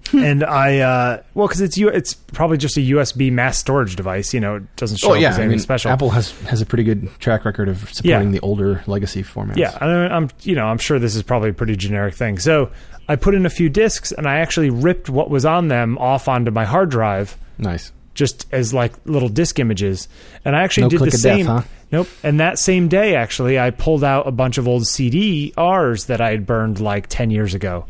[0.10, 0.24] Hmm.
[0.24, 4.40] and I uh well cuz it's it's probably just a USB mass storage device you
[4.42, 6.60] know it doesn't show Oh up yeah, as I anything mean, special Apple has has
[6.60, 8.32] a pretty good track record of supporting Yeah.
[8.34, 9.56] the older legacy formats.
[9.58, 12.72] yeah I, I'm you know I'm sure this is probably a pretty generic thing so
[13.08, 16.28] I put in a few discs and I actually ripped what was on them off
[16.28, 17.94] onto my hard drive nice.
[18.14, 20.08] Just as like little disk images.
[20.46, 21.46] And I actually No did the of death, same.
[21.46, 21.62] huh?
[21.92, 22.08] Nope.
[22.24, 26.32] And that same day, actually, I pulled out a bunch of old CDRs that I
[26.32, 27.86] had burned like ten years ago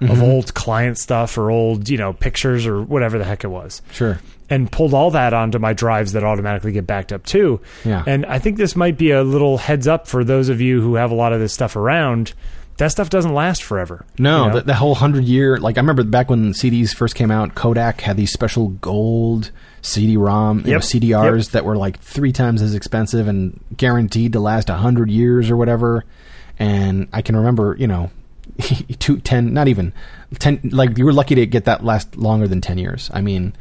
[0.00, 0.10] Mm-hmm.
[0.10, 3.80] of old client stuff or old you know pictures or whatever the heck it was,
[3.92, 4.18] Sure.
[4.50, 7.60] and pulled all that onto my drives that automatically get backed up too.
[7.84, 8.02] Yeah.
[8.04, 10.96] And I think this might be a little heads up for those of you who
[10.96, 12.32] have a lot of this stuff around.
[12.78, 14.04] That stuff doesn't last forever.
[14.18, 14.54] No, you know?
[14.56, 15.58] the, the whole hundred year.
[15.58, 19.50] Like I remember back when CDs first came out, Kodak had these special gold
[19.82, 20.80] CD-ROM, you know, Yep.
[20.82, 25.50] CDRs that were like three times as expensive and guaranteed to last a hundred years
[25.50, 26.04] or whatever.
[26.58, 28.10] And I can remember, you know,
[28.98, 29.92] two, ten, not even
[30.38, 30.60] ten.
[30.64, 33.10] Like you were lucky to get that last longer than ten years.
[33.14, 33.54] I mean,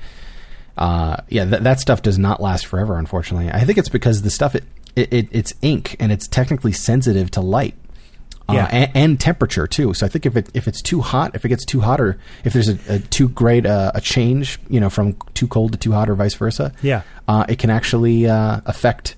[0.78, 2.98] uh, yeah, that that stuff does not last forever.
[2.98, 4.64] Unfortunately, I think it's because the stuff it,
[4.96, 7.76] it, it it's ink and it's technically sensitive to light.
[8.50, 8.66] Uh, Yeah.
[8.72, 9.94] and, and temperature too.
[9.94, 12.18] So I think if it if it's too hot, if it gets too hot, or
[12.44, 15.78] if there's a, a too great uh, a change, you know, from too cold to
[15.78, 17.04] too hot, or vice versa, Yeah.
[17.28, 19.16] uh, it can actually uh, affect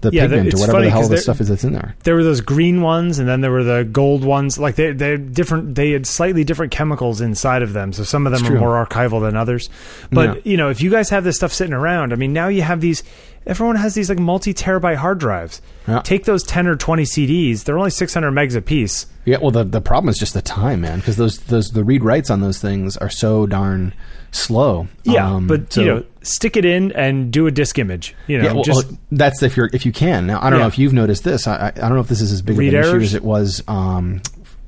[0.00, 1.96] the Yeah, pigment or whatever the hell the there- stuff is that's in there.
[2.04, 5.16] there were those green ones and then there were the gold ones like they they're
[5.18, 8.52] different they had slightly different chemicals inside of them so some of them It's are
[8.52, 8.60] true.
[8.60, 9.68] more archival than others
[10.12, 10.52] but Yeah.
[10.52, 12.80] you know if you guys have this stuff sitting around i mean now you have
[12.80, 13.02] these
[13.48, 16.00] everyone has these like multi terabyte hard drives Yeah.
[16.02, 19.64] take those 10 or 20 cds they're only 600 megs a piece Yeah, well, the
[19.64, 22.58] the problem is just the time, man, because those those the read writes on those
[22.60, 23.92] things are so darn
[24.30, 24.86] slow.
[25.04, 28.36] yeah Um, but so- you know stick it in and do a disk image you
[28.36, 30.26] know yeah, well, just well, that's if you're if you can.
[30.26, 30.64] Now, I don't Yeah.
[30.64, 31.46] know if you've noticed this.
[31.46, 33.24] I, I don't know if this is as big Read of an issue as it
[33.24, 34.20] was um,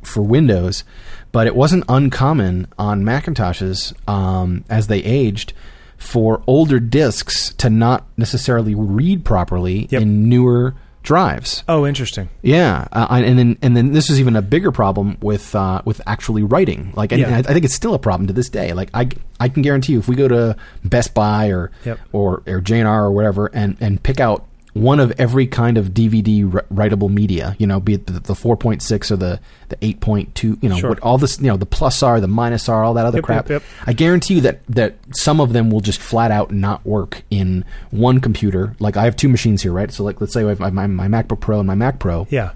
[0.03, 0.85] for Windows,
[1.33, 5.53] but it wasn't uncommon on Macintoshes um, as they aged
[6.01, 10.03] for older disks to not necessarily read properly Yep.
[10.03, 11.63] in newer drives.
[11.69, 12.29] Oh, interesting.
[12.43, 16.01] Yeah, uh, and then and then this is even a bigger problem with uh, with
[16.07, 16.93] actually writing.
[16.95, 17.27] Like, and, Yeah.
[17.29, 18.73] and I, I think it's still a problem to this day.
[18.73, 19.09] Like, I
[19.39, 22.01] I can guarantee you, if we go to Best Buy or Yep.
[22.13, 26.45] or or J&R or whatever, and and pick out one of every kind of DVD
[26.73, 30.77] writable media, you know, be it the, the 4.6 or the the 8.2, you know,
[30.77, 30.91] Sure.
[30.91, 33.25] what all this, you know, the plus R, the minus R, all that other Yep,
[33.25, 33.49] crap.
[33.51, 33.71] yep, yep.
[33.87, 37.65] I guarantee you that that some of them will just flat out not work in
[37.91, 38.75] one computer.
[38.81, 39.91] Like I have two machines here, right?
[39.93, 42.27] So like let's say I have my, my MacBook Pro and my Mac Pro.
[42.31, 42.51] Yeah.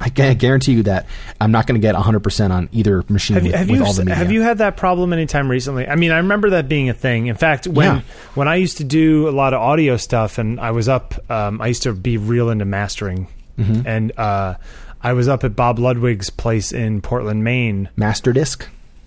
[0.00, 1.06] I gu- guarantee you that
[1.40, 3.92] I'm not going to get 100% on either machine Have with, have with you all
[3.94, 4.14] the media.
[4.16, 5.88] have you had that problem anytime recently?
[5.88, 7.28] I mean, I remember that being a thing.
[7.28, 8.00] In fact, when Yeah.
[8.34, 11.60] when I used to do a lot of audio stuff, and I was up, um,
[11.62, 13.28] I used to be real into mastering,
[13.58, 13.86] Mm-hmm.
[13.86, 14.54] and uh,
[15.02, 17.88] I was up at Bob Ludwig's place in Portland, Maine.
[17.96, 18.66] Masterdisk?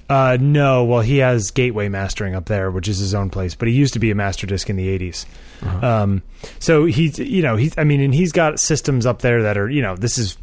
[0.10, 3.68] Uh, no, well, he has Gateway Mastering up there, which is his own place, but
[3.68, 5.28] he used to be a Masterdisk in the 80s.
[5.62, 5.86] Uh-huh.
[5.88, 6.24] Um,
[6.58, 9.70] so he's, you know, he's, I mean, and he's got systems up there that are,
[9.70, 10.36] you know, this is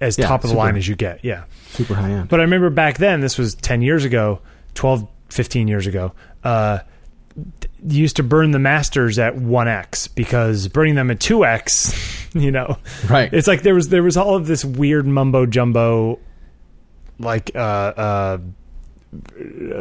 [0.00, 0.58] as Yeah, top of the super.
[0.58, 1.24] line as you get.
[1.24, 1.44] Yeah.
[1.70, 2.28] Super high end.
[2.28, 4.40] But I remember back then, this was 10 years ago,
[4.74, 6.12] 12, 15 years ago,
[6.44, 6.78] uh,
[7.86, 12.76] you used to burn the masters at 1x because burning them at 2x, you know,
[13.08, 13.32] Right.
[13.32, 16.18] it's like there was there was all of this weird mumbo jumbo
[17.18, 18.38] like uh uh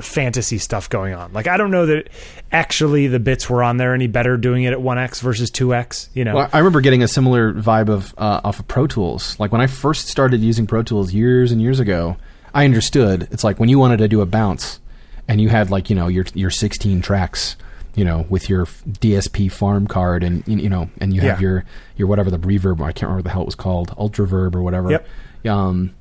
[0.02, 1.32] fantasy stuff going on.
[1.34, 2.10] Like I don't know that
[2.52, 6.24] actually the bits were on there any better doing it at 1x versus 2x, you
[6.26, 6.36] know.
[6.36, 9.40] Well, I remember getting a similar vibe of uh, off of Pro Tools.
[9.40, 12.18] Like when I first started using Pro Tools years and years ago,
[12.54, 13.28] I understood.
[13.32, 14.80] It's like when you wanted to do a bounce,
[15.28, 17.56] and you had like you know your your 16 tracks,
[17.96, 21.48] you know, with your DSP farm card, and you know, and you have Yeah.
[21.48, 21.66] your
[21.98, 22.82] your whatever the reverb.
[22.82, 24.90] I can't remember the hell it was called, Ultraverb or whatever.
[24.90, 25.08] Yep.
[25.48, 25.94] Um,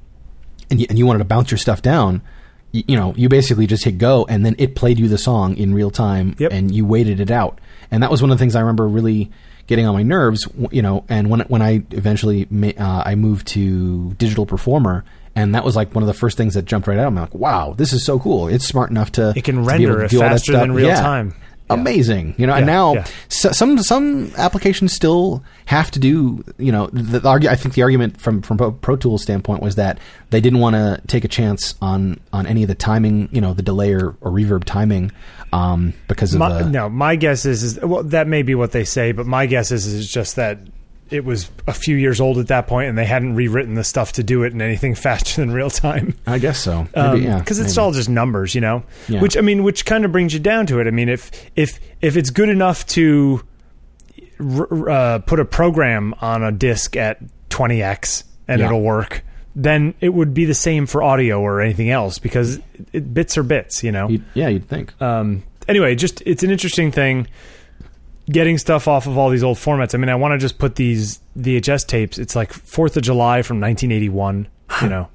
[0.71, 2.23] and you, and you wanted to bounce your stuff down.
[2.72, 5.72] You, know, you basically just hit go, and then it played you the song in
[5.72, 6.52] real time, Yep.
[6.52, 7.61] and you waited it out.
[7.90, 9.31] And that was one of the things I remember really
[9.66, 10.46] getting on my nerves.
[10.70, 12.46] You know, and when when I eventually
[12.78, 15.04] uh, I moved to Digital Performer,
[15.35, 17.07] and that was like one of the first things that jumped right out.
[17.07, 18.48] I'm like, wow, this is so cool.
[18.48, 20.72] It's smart enough to It can to render to it do all that faster than
[20.72, 21.00] real Yeah.
[21.00, 21.35] time.
[21.70, 22.54] Amazing, you know.
[22.54, 26.44] and now so, some some applications still have to do.
[26.59, 29.74] You know, the, the I think the argument from from Pro- Pro Tools standpoint was
[29.76, 29.98] that
[30.31, 33.28] they didn't want to take a chance on on any of the timing.
[33.33, 35.12] You know, the delay or, or reverb timing
[35.52, 38.72] um, because of My, the no, my guess is, is well, that may be what
[38.72, 40.59] they say, but my guess is is just that
[41.11, 44.12] it was a few years old at that point, and they hadn't rewritten the stuff
[44.12, 46.14] to do it in anything faster than real time.
[46.27, 46.87] I guess so.
[46.94, 48.83] Maybe, yeah, because it's all just numbers, you know.
[49.09, 49.21] Yeah.
[49.21, 50.87] Which I mean, which kind of brings you down to it.
[50.87, 53.42] I mean, if if if it's good enough to
[54.40, 57.18] r- uh, put a program on a disc at
[57.51, 58.66] 20x and Yeah.
[58.66, 59.25] it'll work,
[59.57, 62.61] then it would be the same for audio or anything else because
[62.92, 64.09] it, bits are bits, you know.
[64.09, 65.01] You'd- yeah, you'd think.
[65.03, 67.27] Um, anyway, just it's an interesting thing
[68.31, 69.95] getting stuff off of all these old formats.
[69.95, 72.19] I mean, I want to just put these VHS tapes.
[72.19, 74.49] It's like Fourth of July from 1981.
[74.83, 75.09] You know,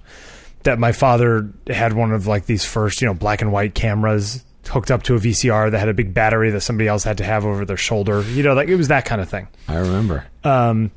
[0.64, 4.44] that my father had one of like these first, you know, black and white cameras
[4.68, 7.24] hooked up to a VCR that had a big battery that somebody else had to
[7.24, 8.22] have over their shoulder.
[8.22, 9.48] You know, like it was that kind of thing.
[9.68, 10.26] I remember.
[10.44, 10.92] Um,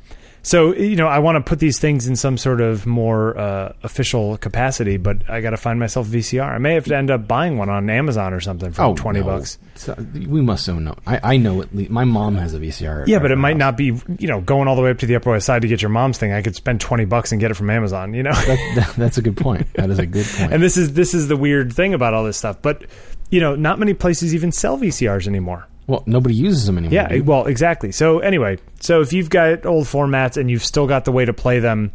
[0.46, 3.72] so you know, I want to put these things in some sort of more uh,
[3.82, 6.44] official capacity, but I got to find myself a VCR.
[6.48, 9.24] I may have to end up buying one on Amazon or something for twenty Oh,
[9.24, 9.28] no.
[9.38, 9.58] bucks.
[9.74, 10.94] So, we must so know.
[11.06, 11.90] I, I know at least.
[11.90, 13.08] My mom has a VCR.
[13.08, 13.58] Yeah, but it might house.
[13.58, 13.86] not be
[14.20, 15.88] you know going all the way up to the Upper West Side to get your
[15.90, 16.32] mom's thing.
[16.32, 18.14] I could spend twenty bucks and get it from Amazon.
[18.14, 19.66] You know, That, that, that's a good point.
[19.74, 20.52] That is a good point.
[20.52, 22.62] and this is this is the weird thing about all this stuff.
[22.62, 22.84] But
[23.30, 25.66] you know, not many places even sell VCRs anymore.
[25.86, 26.94] Well, nobody uses them anymore.
[26.94, 27.26] Yeah, dude.
[27.26, 27.92] well, exactly.
[27.92, 31.32] So anyway, so if you've got old formats and you've still got the way to
[31.32, 31.92] play them,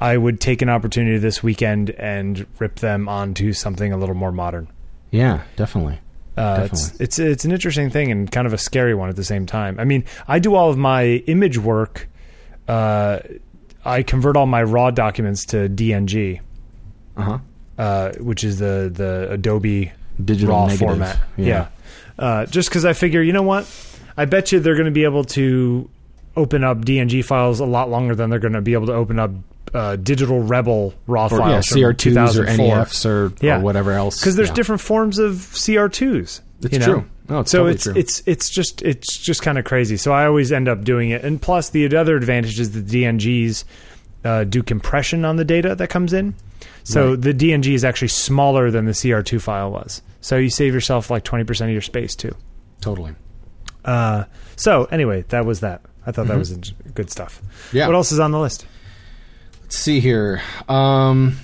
[0.00, 4.32] I would take an opportunity this weekend and rip them onto something a little more
[4.32, 4.68] modern.
[5.10, 5.98] yeah, definitely.
[6.34, 7.04] Uh, it's, Definitely.
[7.04, 9.78] it's it's an interesting thing and kind of a scary one at the same time.
[9.78, 12.08] I mean, I do all of my image work.
[12.66, 13.18] Uh,
[13.84, 16.40] I convert all my raw documents to DNG,
[17.18, 17.38] Uh huh.
[17.76, 19.92] uh, which is the the Adobe
[20.24, 20.88] Digital raw negative.
[20.88, 21.20] format.
[21.36, 21.46] Yeah.
[21.46, 21.66] Yeah.
[22.22, 23.66] Uh, just because I figure, you know what?
[24.16, 25.90] I bet you they're going to be able to
[26.36, 29.18] open up DNG files a lot longer than they're going to be able to open
[29.18, 29.32] up
[29.74, 31.66] uh, digital Rebel raw Or, files.
[31.66, 32.76] from CR2s or 2004.
[32.76, 33.58] NEFs or, Yeah.
[33.58, 34.20] or whatever else.
[34.20, 34.54] because there's Yeah.
[34.54, 36.40] different forms of CR2s.
[36.62, 36.84] It's you know?
[36.86, 37.04] true.
[37.28, 37.92] No, it's so totally it's true.
[37.96, 39.96] it's it's just it's just kind of crazy.
[39.96, 43.64] So I always end up doing it, and plus the other advantage is that DNGs
[44.24, 46.34] uh, do compression on the data that comes in.
[46.84, 47.20] So Right.
[47.20, 50.02] the DNG is actually smaller than the CR2 file was.
[50.20, 52.34] So you save yourself like twenty percent of your space too.
[52.80, 53.14] Totally.
[53.84, 54.24] Uh,
[54.56, 55.82] so anyway, that was that.
[56.06, 56.52] I thought that was
[56.94, 57.40] good stuff.
[57.40, 57.76] Mm-hmm.
[57.76, 57.86] Yeah.
[57.86, 58.66] What else is on the list?
[59.62, 60.40] Let's see here.
[60.68, 61.36] Um,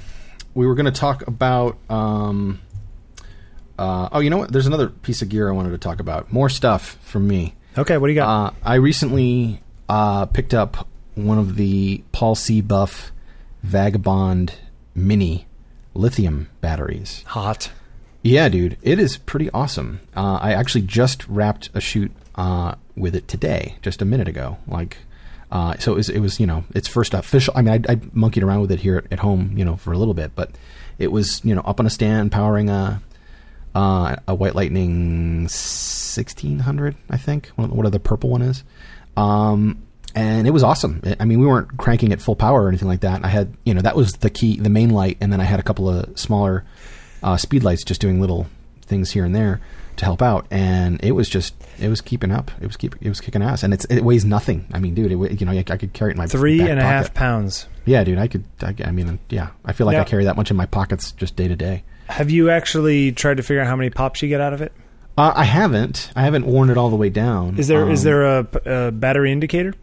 [0.54, 1.76] we were going to talk about.
[1.88, 2.60] Um,
[3.78, 4.52] uh, oh, you know what?
[4.52, 6.32] There's another piece of gear I wanted to talk about.
[6.32, 7.54] More stuff from me.
[7.76, 8.28] Okay, what do you got?
[8.28, 12.60] Uh, I recently uh, picked up one of the Paul C.
[12.60, 13.12] Buff
[13.62, 14.54] Vagabond
[15.06, 15.46] Mini
[15.94, 17.22] lithium batteries.
[17.28, 17.70] Hot.
[18.22, 20.00] Yeah, dude, it is pretty awesome.
[20.16, 24.58] Uh, I actually just wrapped a shoot uh, with it today, just a minute ago.
[24.66, 24.98] Like,
[25.50, 27.54] uh, so it was, it was, you know, its first official.
[27.56, 29.92] I mean, I, I monkeyed around with it here at, at home, you know, for
[29.92, 30.50] a little bit, but
[30.98, 33.00] it was, you know, up on a stand powering a
[33.74, 38.64] uh, a White Lightning 1600, I think, whatever the purple one is.
[39.16, 39.82] Um,
[40.14, 41.02] and it was awesome.
[41.20, 43.24] I mean, we weren't cranking it full power or anything like that.
[43.24, 45.60] I had, you know, that was the key, the main light, and then I had
[45.60, 46.64] a couple of smaller
[47.22, 48.46] uh, speed lights just doing little
[48.82, 49.60] things here and there
[49.96, 50.46] to help out.
[50.50, 52.50] And it was just, it was keeping up.
[52.60, 54.66] It was keep, it was kicking ass, and it's it weighs nothing.
[54.72, 56.78] I mean, dude, it, you know, I, I could carry it in my Three and
[56.78, 57.66] a half pounds.
[57.84, 58.44] Yeah, dude, I could.
[58.62, 61.12] I, I mean, yeah, I feel like Now- I carry that much in my pockets
[61.12, 61.84] just day to day.
[62.08, 64.72] Have you actually tried to figure out how many pops you get out of it?
[65.18, 66.10] Uh, I haven't.
[66.14, 67.58] I haven't worn it all the way down.
[67.58, 68.46] Is there is Um, there a,
[68.86, 69.74] a battery indicator?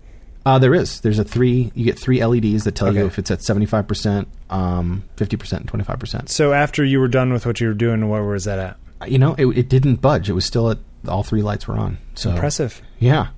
[0.46, 1.02] Uh, there is.
[1.02, 1.72] There's a three.
[1.74, 5.38] You get three LEDs that tell you if it's at seventy five percent, um, fifty
[5.38, 6.30] percent, and twenty five percent.
[6.30, 9.10] So after you were done with what you were doing, where was that at?
[9.10, 10.30] You know, it, it didn't budge.
[10.30, 10.78] It was still at
[11.08, 11.98] all three lights were on.
[12.14, 12.82] So Impressive.
[13.00, 13.30] Yeah.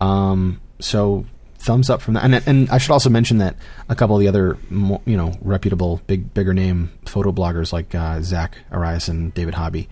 [0.00, 0.60] Um.
[0.78, 1.24] So
[1.58, 2.24] thumbs up from that.
[2.24, 3.56] And and I should also mention that
[3.88, 7.94] a couple of the other mo- you know reputable big bigger name photo bloggers like
[7.94, 9.88] uh, Zack Arias and David Hobby,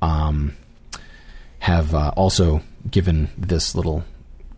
[0.00, 0.56] um,
[1.58, 4.04] have uh, also given this little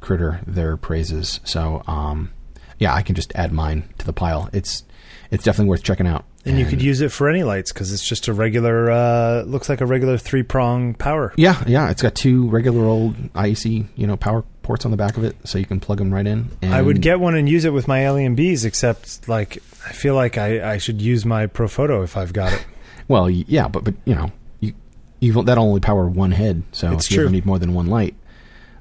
[0.01, 1.41] critter their praises.
[1.45, 2.33] So um,
[2.79, 4.49] yeah, I can just add mine to the pile.
[4.53, 4.85] It's
[5.31, 6.25] it's definitely worth checking out.
[6.47, 8.91] And you could use it for any lights because it's just a regular.
[8.91, 11.35] Uh, looks like a regular three prong power.
[11.37, 15.19] Yeah, yeah, it's got two regular old IEC, you know, power ports on the back
[15.19, 16.49] of it, so you can plug them right in.
[16.63, 19.93] And I would get one and use it with my Alien Bees, except like I
[19.93, 22.65] feel like I, I should use my Profoto if I've got it.
[23.07, 24.31] Well, yeah, but but you know,
[24.61, 24.73] you
[25.19, 27.33] you that only power one head, so It's if you ever true.
[27.33, 28.15] need more than one light.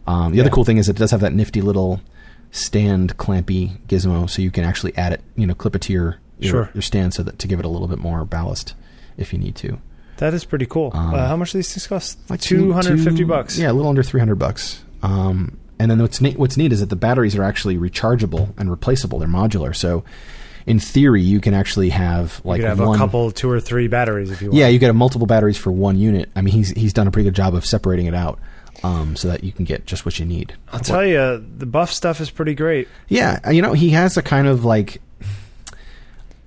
[0.09, 2.01] Um, the other cool thing is it does have that nifty little
[2.51, 6.17] stand clampy gizmo, so you can actually add it, you know, clip it to your
[6.39, 6.69] your, Sure.
[6.73, 8.73] your stand so that to give it a little bit more ballast
[9.17, 9.77] if you need to.
[10.17, 10.91] That is pretty cool.
[10.93, 12.17] Um, uh, how much do these things cost?
[12.29, 13.57] Like two hundred fifty bucks.
[13.57, 14.83] Yeah, a little under three hundred bucks.
[15.03, 18.69] Um, and then what's neat, what's neat is that the batteries are actually rechargeable and
[18.69, 19.19] replaceable.
[19.19, 20.03] They're modular, so
[20.65, 23.59] in theory, you can actually have you like could have one, a couple, two or
[23.61, 24.57] three batteries if you want.
[24.59, 26.29] Yeah, you get multiple batteries for one unit.
[26.35, 28.39] I mean, he's he's done a pretty good job of separating it out,
[28.83, 30.53] um, so that you can get just what you need.
[30.71, 32.87] I'll tell you, the buff stuff is pretty great.
[33.07, 35.01] Yeah, you know, he has a kind of like,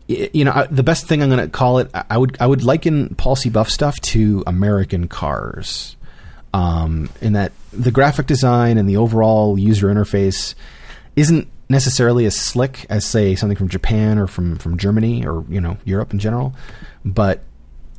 [0.08, 1.90] you know, I- the best thing I'm going to call it.
[1.94, 3.48] I- would I would liken Paul C.
[3.50, 5.96] Buff stuff to American cars,
[6.52, 10.54] um, in that the graphic design and the overall user interface
[11.16, 15.60] isn't necessarily as slick as say something from Japan or from from Germany or you
[15.60, 16.54] know Europe in general,
[17.04, 17.40] but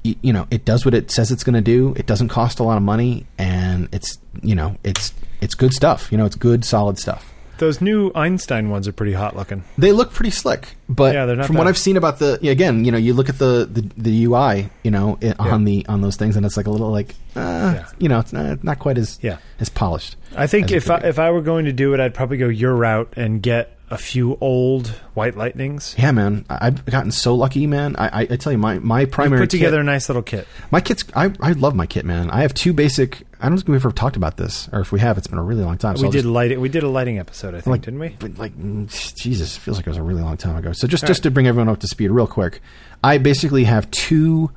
[0.04, 1.93] you know it does what it says it's going to do.
[1.95, 6.12] It doesn't cost a lot of money, and it's you know it's it's good stuff.
[6.12, 7.30] You know, it's good solid stuff.
[7.60, 9.64] Those new Einstein ones are pretty hot looking.
[9.78, 11.68] They look pretty slick, but Yeah, they're not from what.
[11.68, 14.70] I've seen about the yeah, again, you know, you look at the the, the UI,
[14.84, 17.74] you know, i on the on those things, and it's like a little like, uh,
[17.76, 17.86] Yeah.
[17.99, 19.38] you know, it's not, not quite as Yeah.
[19.60, 20.16] as polished.
[20.36, 21.08] I think if I, be.
[21.08, 23.98] if I were going to do it, I'd probably go your route and get a
[23.98, 25.96] few old White Lightnings.
[25.98, 27.96] yeah, man, I, I've gotten so lucky, man.
[27.98, 30.24] I, I, I tell you, my my You primary put together kit, a nice little
[30.24, 30.48] kit.
[30.72, 31.04] my kits.
[31.16, 32.30] I I love my kit, man.
[32.32, 33.22] I have two basic.
[33.39, 35.44] I don't think we've ever talked about this, or if we have, it's been a
[35.44, 35.96] really long time.
[35.98, 36.60] so we I'll did just- light.
[36.60, 38.16] We did a lighting episode, I think, like, didn't we?
[38.20, 40.72] But like, mm, Jesus, it feels like it was a really long time ago.
[40.72, 41.24] So just All just right.
[41.24, 42.62] to bring everyone up to speed, real quick,
[43.04, 44.50] I basically have two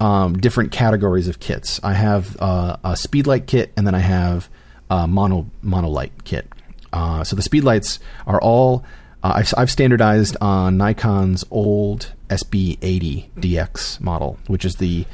[0.00, 1.80] um, different categories of kits.
[1.82, 4.48] I have uh, a speedlight kit, and then I have
[4.90, 6.46] a mono monolight kit.
[6.92, 8.84] Uh, so the speedlights are all.
[9.22, 15.04] Uh, I've, I've standardized on Nikon's old SB80 DX model, which is the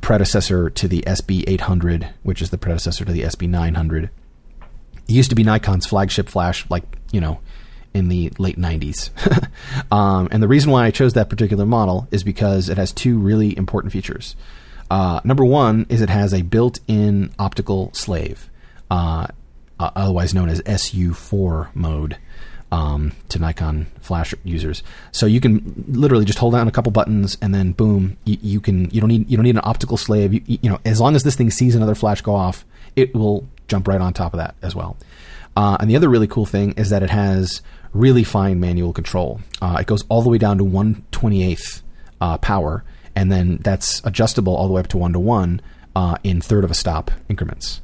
[0.00, 4.08] predecessor to the SB800, which is the predecessor to the SB900
[5.08, 7.40] it used to be Nikon's flagship flash, like you know,
[7.94, 9.10] in the late '90s.
[9.92, 13.18] um, and the reason why I chose that particular model is because it has two
[13.18, 14.36] really important features.
[14.90, 18.50] Uh, number one is it has a built-in optical slave,
[18.90, 19.26] uh,
[19.82, 22.16] uh, otherwise known as SU4 mode.
[22.70, 27.36] Um, to Nikon flash users, so you can literally just hold down a couple buttons
[27.42, 30.32] and then boom, you, you can you don't need you don't need an optical slave.
[30.32, 32.64] You, you know, as long as this thing sees another flash go off,
[32.96, 34.96] it will jump right on top of that as well.
[35.54, 37.60] Uh, and the other really cool thing is that it has
[37.92, 39.40] really fine manual control.
[39.60, 41.82] Uh, it goes all the way down to 128th
[42.20, 45.60] uh, power, and then that's adjustable all the way up to one to one
[45.94, 47.80] uh, in third of a stop increments.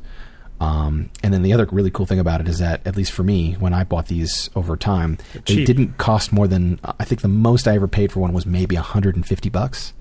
[0.61, 3.22] Um, and then the other really cool thing about it is that, at least for
[3.22, 7.28] me, when I bought these over time, they didn't cost more than I think the
[7.28, 9.92] most I ever paid for one was maybe 150 bucks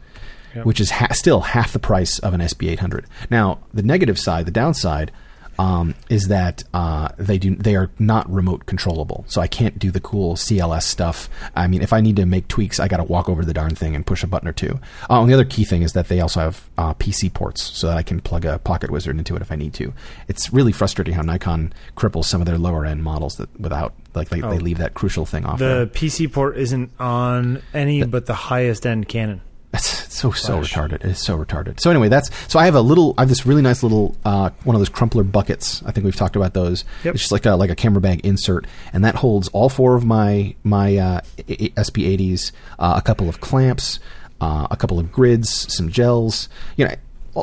[0.55, 0.65] Yep.
[0.65, 3.05] which is ha- still half the price of an SB800.
[3.29, 5.11] Now, the negative side, the downside,
[5.59, 9.25] um, is that uh, they do they are not remote controllable.
[9.27, 11.29] So I can't do the cool CLS stuff.
[11.55, 13.75] I mean, if I need to make tweaks, I got to walk over the darn
[13.75, 14.79] thing and push a button or two.
[15.09, 17.87] Uh, and the other key thing is that they also have uh, PC ports, so
[17.87, 19.93] that I can plug a Pocket Wizard into it if I need to.
[20.27, 24.29] It's really frustrating how Nikon cripples some of their lower end models that without like
[24.29, 24.49] they, Oh.
[24.49, 25.59] they leave that crucial thing off.
[25.59, 25.85] The there.
[25.87, 29.41] PC port isn't on any but the highest end Canon.
[29.71, 30.73] That's so so Flash.
[30.73, 31.03] retarded.
[31.05, 31.79] It's so retarded.
[31.79, 33.13] So anyway, that's so I have a little.
[33.17, 35.83] I have this really nice little uh, one of those crumpler buckets.
[35.85, 36.85] I think we've talked about those.
[37.03, 37.15] Yep.
[37.15, 40.05] It's just like a like a camera bag insert, and that holds all four of
[40.05, 43.99] my my uh, SB80s, uh, a couple of clamps,
[44.41, 46.49] uh, a couple of grids, some gels.
[46.75, 46.95] You know.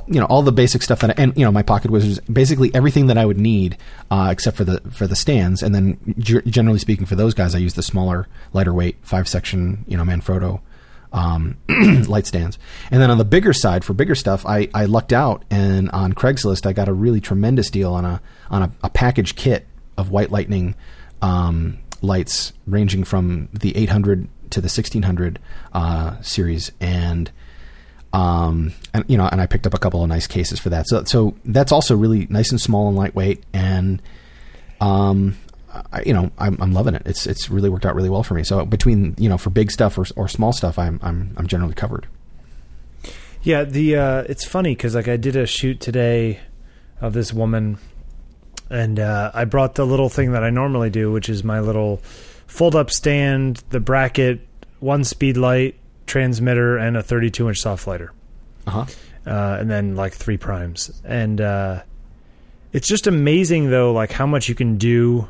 [0.08, 2.74] You know all the basic stuff that, I, and you know my pocket wizards, basically
[2.74, 3.76] everything that I would need,
[4.10, 5.62] uh, except for the for the stands.
[5.62, 9.28] And then, g- generally speaking, for those guys, I use the smaller, lighter weight five
[9.28, 10.58] section, you know, Manfrotto
[11.14, 11.56] um,
[12.08, 12.58] light stands.
[12.90, 16.12] And then on the bigger side, for bigger stuff, I, I lucked out and on
[16.12, 20.10] Craigslist I got a really tremendous deal on a on a, a package kit of
[20.10, 20.74] White Lightning
[21.22, 25.38] um, lights ranging from the 800 to the 1600
[25.72, 27.30] uh, series and.
[28.12, 30.86] Um, and you know, and I picked up a couple of nice cases for that.
[30.86, 33.42] So, so that's also really nice and small and lightweight.
[33.52, 34.00] And,
[34.80, 35.36] um,
[35.92, 37.02] I, you know, I'm, I'm loving it.
[37.06, 38.44] It's it's really worked out really well for me.
[38.44, 41.74] So between you know for big stuff or, or small stuff, I'm I'm I'm generally
[41.74, 42.06] covered.
[43.42, 46.40] Yeah, the uh, it's funny because like I did a shoot today
[47.00, 47.78] of this woman,
[48.70, 51.98] and uh, I brought the little thing that I normally do, which is my little
[52.46, 54.46] fold up stand, the bracket,
[54.80, 55.74] one speed light,
[56.06, 58.12] transmitter, and a 32 inch soft lighter,
[58.66, 58.84] Uh huh.
[59.26, 61.82] uh, and then like three primes, and uh,
[62.72, 65.28] it's just amazing though, like how much you can do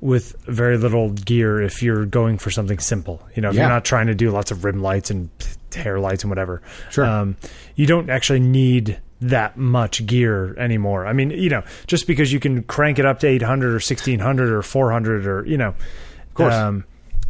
[0.00, 3.22] with very little gear if you're going for something simple.
[3.34, 3.62] You know, if Yeah.
[3.62, 5.30] you're not trying to do lots of rim lights and
[5.74, 6.60] hair lights and whatever.
[6.90, 7.04] Sure.
[7.04, 7.36] Um,
[7.74, 11.06] you don't actually need that much gear anymore.
[11.06, 14.50] I mean, you know, just because you can crank it up to 800 or 1600
[14.50, 16.52] or 400 or, you know, of course.
[16.54, 16.84] Um,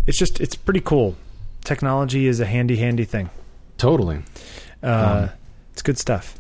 [0.07, 1.15] it's just, it's pretty cool.
[1.63, 3.31] Technology is a handy, handy thing.
[3.79, 4.23] Totally.
[4.83, 4.87] Uh,
[5.25, 5.31] Um,
[5.73, 6.35] it's good stuff.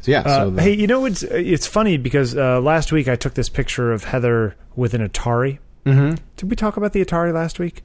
[0.00, 0.20] So yeah.
[0.20, 3.34] Uh, so the, hey, you know it's it's funny because uh, last week I took
[3.34, 5.58] this picture of Heather with an Atari.
[5.84, 7.82] hmm Did we talk about the Atari last week?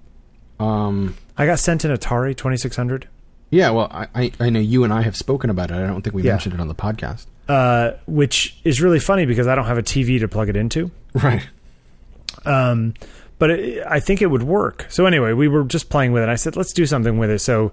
[0.60, 1.16] um.
[1.36, 3.08] I got sent an Atari 2600,
[3.50, 3.72] Yeah.
[3.72, 5.76] Well, I, I I know you and I have spoken about it.
[5.76, 6.34] I don't think we Yeah.
[6.34, 7.26] mentioned it on the podcast.
[7.50, 10.92] uh, which is really funny because I don't have a TV to plug it into.
[11.16, 11.48] Right.
[12.46, 12.94] Um,
[13.40, 14.86] but it, I think it would work.
[14.90, 16.30] So anyway, we were just playing with it.
[16.30, 17.40] I said, let's do something with it.
[17.40, 17.72] So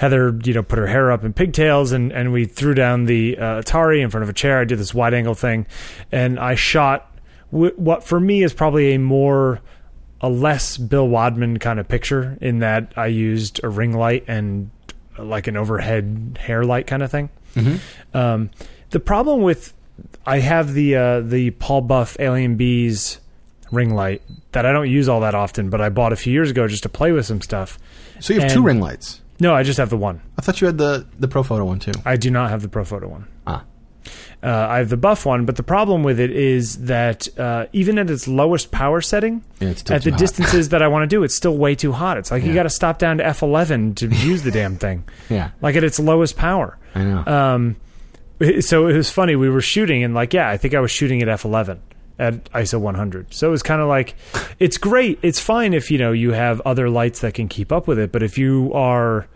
[0.00, 3.36] Heather, you know, put her hair up in pigtails, and and we threw down the
[3.36, 4.58] uh, Atari in front of a chair.
[4.58, 5.66] I did this wide angle thing,
[6.10, 7.14] and I shot
[7.52, 9.60] w- what for me is probably a more
[10.22, 14.70] a less Bill Wadman kind of picture in that I used a ring light and
[15.18, 17.28] uh, like an overhead hair light kind of thing.
[17.54, 18.16] Mm-hmm.
[18.16, 18.50] Um,
[18.88, 19.74] the problem with
[20.24, 23.20] I have the uh, the Paul Buff Alien Bees
[23.70, 24.22] ring light
[24.52, 26.84] that I don't use all that often, but I bought a few years ago just
[26.84, 27.78] to play with some stuff.
[28.18, 29.20] So you have two ring lights.
[29.40, 30.20] No, I just have the one.
[30.38, 31.92] I thought you had the the Profoto one too.
[32.04, 33.26] I do not have the Profoto one.
[33.46, 33.64] Ah.
[34.42, 37.98] Uh, I have the Buff one, but the problem with it is that uh, even
[37.98, 40.18] at its lowest power setting, Yeah, at the hot.
[40.18, 42.16] distances that I want to do, it's still way too hot.
[42.16, 45.50] It's like you got to stop down to F11 to use the damn thing, Yeah.
[45.60, 46.78] like at its lowest power.
[46.94, 47.24] I know.
[47.26, 47.76] Um,
[48.60, 49.36] so it was funny.
[49.36, 51.78] We were shooting, and like, yeah, I think I was shooting at f11
[52.20, 53.32] at ISO 100.
[53.34, 54.14] So it's kind of like,
[54.60, 55.18] it's great.
[55.22, 58.12] It's fine if you know you have other lights that can keep up with it,
[58.12, 59.26] but if you are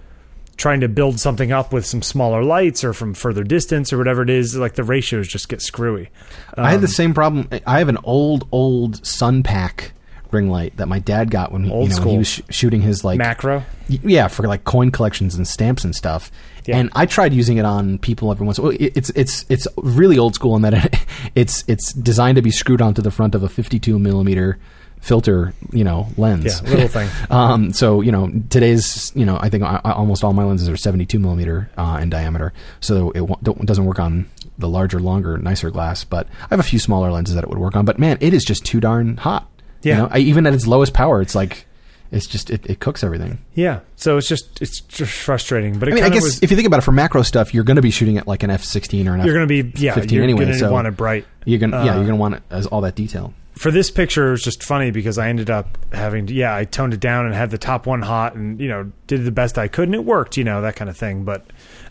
[0.56, 4.22] trying to build something up with some smaller lights or from further distance or whatever
[4.22, 6.10] it is, like the ratios just get screwy.
[6.56, 7.48] I had the Um, same problem.
[7.66, 9.92] I have an old, old Sun Pack
[10.30, 12.40] ring light that my dad got when he, Old you know, when he was sh-
[12.50, 13.62] shooting his like macro.
[13.88, 16.30] yeah for like coin collections and stamps and stuff.
[16.66, 16.78] Yeah.
[16.78, 18.58] And I tried using it on people every once.
[18.58, 20.96] Well, it's it's it's really old school in that it,
[21.34, 24.58] it's it's designed to be screwed onto the front of a 52 millimeter
[25.00, 26.62] filter, you know, lens.
[26.64, 27.10] Yeah, little thing.
[27.30, 30.68] Um, so you know, today's you know, I think I, I- almost all my lenses
[30.68, 34.98] are 72 millimeter uh, in diameter, so it w- don't, doesn't work on the larger,
[35.00, 36.04] longer, nicer glass.
[36.04, 37.84] But I have a few smaller lenses that it would work on.
[37.84, 39.46] But man, it is just too darn hot.
[39.84, 39.94] Yeah.
[39.96, 40.08] you know?
[40.10, 41.66] I, even at its lowest power, it's like
[42.10, 43.38] it's just it, it cooks everything.
[43.54, 43.80] Yeah.
[43.96, 45.78] So it's just it's just frustrating.
[45.78, 46.42] But it I mean, I guess was.
[46.42, 48.42] if you think about it for macro stuff, you're going to be shooting at like
[48.42, 49.48] an F16 or an you're F.
[49.48, 49.94] going to be yeah.
[49.94, 51.26] 15 You're anyway, going to so- want it bright.
[51.44, 53.34] You're gonna yeah, uh, you're gonna want it as all that detail.
[53.52, 56.64] for this picture it was just funny because I ended up having to yeah I
[56.64, 59.58] toned it down and had the top one hot and you know did the best
[59.58, 61.44] I could and it worked you know that kind of thing but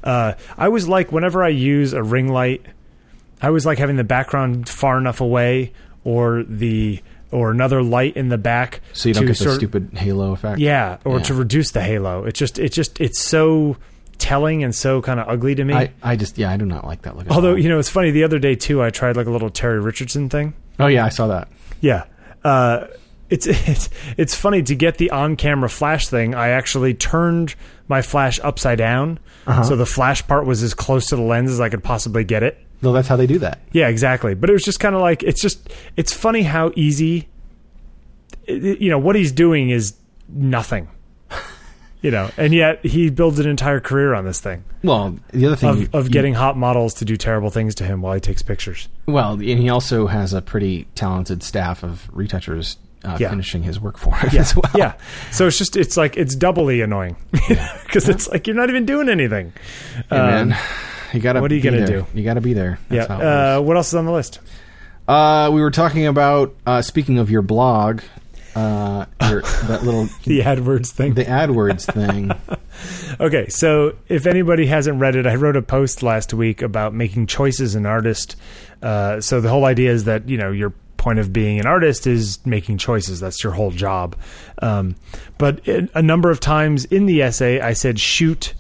[0.04, 2.66] uh, I was like whenever I use a ring light
[3.44, 5.72] I was like having the background far enough away
[6.04, 7.00] or the
[7.34, 10.60] or another light in the back So you don't get the sort- stupid halo effect.
[10.60, 11.24] yeah or Yeah.
[11.24, 13.76] to reduce the halo it just it just it's so
[14.20, 15.74] telling and so kind of ugly to me.
[15.74, 17.26] I, I just yeah, I do not like that look.
[17.26, 18.12] at Although you know, it's funny.
[18.12, 20.54] The other day too, I tried like a little Terry Richardson thing.
[20.80, 21.50] oh yeah, I saw that.
[21.82, 22.06] Yeah.
[22.44, 22.88] Uh,
[23.30, 26.36] it's it's it's funny to get the on-camera flash thing.
[26.36, 27.56] I actually turned
[27.90, 29.64] my flash upside down, Uh-huh.
[29.64, 32.44] so the flash part was as close to the lens as I could possibly get
[32.44, 32.58] it.
[32.84, 33.60] No, that's how they do that.
[33.72, 34.36] Yeah, exactly.
[34.36, 37.28] But it was just kind of like it's just it's funny how easy.
[38.48, 39.96] you know what he's doing is
[40.30, 40.88] nothing.
[42.02, 45.56] You know, and yet he builds an entire career on this thing Well, the other
[45.56, 48.14] thing of, you- of you- getting hot models to do terrible things to him while
[48.14, 48.90] he takes pictures.
[49.06, 52.76] well, and he also has a pretty talented staff of retouchers
[53.06, 53.30] uh, Yeah.
[53.30, 54.70] finishing his work for him Yeah, as well.
[54.76, 54.94] yeah.
[55.32, 59.08] So it's just it's like it's doubly annoying because it's like you're not even doing
[59.08, 59.54] anything.
[60.10, 60.60] Hey, Um, man,
[61.14, 61.42] you gotta.
[61.42, 62.02] what are you gonna there.
[62.02, 62.06] do?
[62.14, 62.80] You gotta be there.
[62.90, 63.06] yeah.
[63.06, 64.40] That's how it Uh, what else is on the list?
[65.08, 68.02] Uh, we were talking about uh, speaking of your blog,
[68.56, 71.14] uh, your, that little The AdWords thing.
[71.16, 72.32] the AdWords thing.
[73.20, 77.28] Okay, so if anybody hasn't read it, I wrote a post last week about making
[77.28, 78.36] choices an artist.
[78.82, 82.08] Uh, so the whole idea is that you know your point of being an artist
[82.08, 83.20] is making choices.
[83.20, 84.16] That's your whole job.
[84.62, 84.96] Um,
[85.38, 88.56] but it, a number of times in the essay, I said shoot,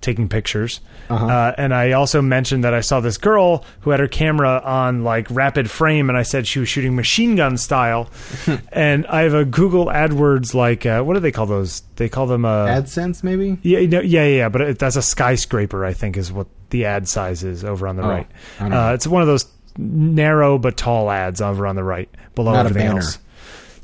[0.00, 0.80] taking pictures.
[1.08, 1.26] Uh-huh.
[1.26, 5.04] Uh, and I also mentioned that I saw this girl who had her camera on
[5.04, 8.08] like rapid frame, and I said she was shooting machine gun style.
[8.72, 11.80] and I have a Google AdWords like uh, what do they call those?
[11.96, 13.58] They call them uh, AdSense, maybe.
[13.62, 15.84] yeah, no, yeah, yeah, yeah, but it, that's a skyscraper.
[15.84, 18.26] I think is what the ad size is over on the Oh, right.
[18.58, 18.88] I don't know.
[18.88, 19.46] Uh, it's one of those
[19.76, 23.00] narrow but tall ads over on the right below Not everything banner.
[23.00, 23.18] else.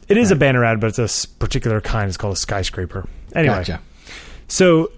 [0.09, 2.09] It is a banner ad, but it's a particular kind.
[2.09, 3.09] It's called a skyscraper.
[3.35, 3.81] Anyway, Gotcha.
[4.49, 4.91] so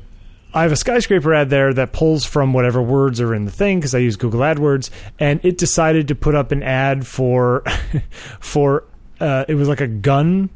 [0.55, 3.78] I have a skyscraper ad there that pulls from whatever words are in the thing
[3.78, 7.64] because I use Google AdWords, and it decided to put up an ad for
[8.40, 8.84] for
[9.20, 10.50] uh, it was like a gun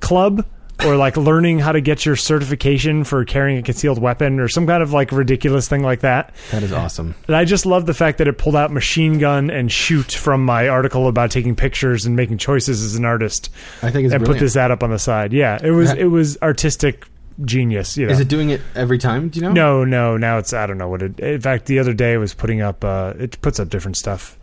[0.00, 0.46] club
[0.84, 4.66] or like learning how to get your certification for carrying a concealed weapon or some
[4.66, 6.32] kind of like ridiculous thing like that.
[6.52, 7.14] That is awesome.
[7.26, 10.44] And I just love the fact that it pulled out machine gun and shoot from
[10.44, 13.50] my article about taking pictures and making choices as an artist
[13.82, 15.32] I think it's and put this ad up on the side.
[15.32, 17.06] Yeah, it was it was artistic
[17.44, 17.96] genius.
[17.96, 19.28] You know, Is it doing it every time?
[19.28, 19.52] Do you know?
[19.52, 20.16] no, no.
[20.16, 21.18] Now it's I don't know what it.
[21.20, 22.84] In fact, the other day it was putting up.
[22.84, 24.38] Uh, it puts up different stuff.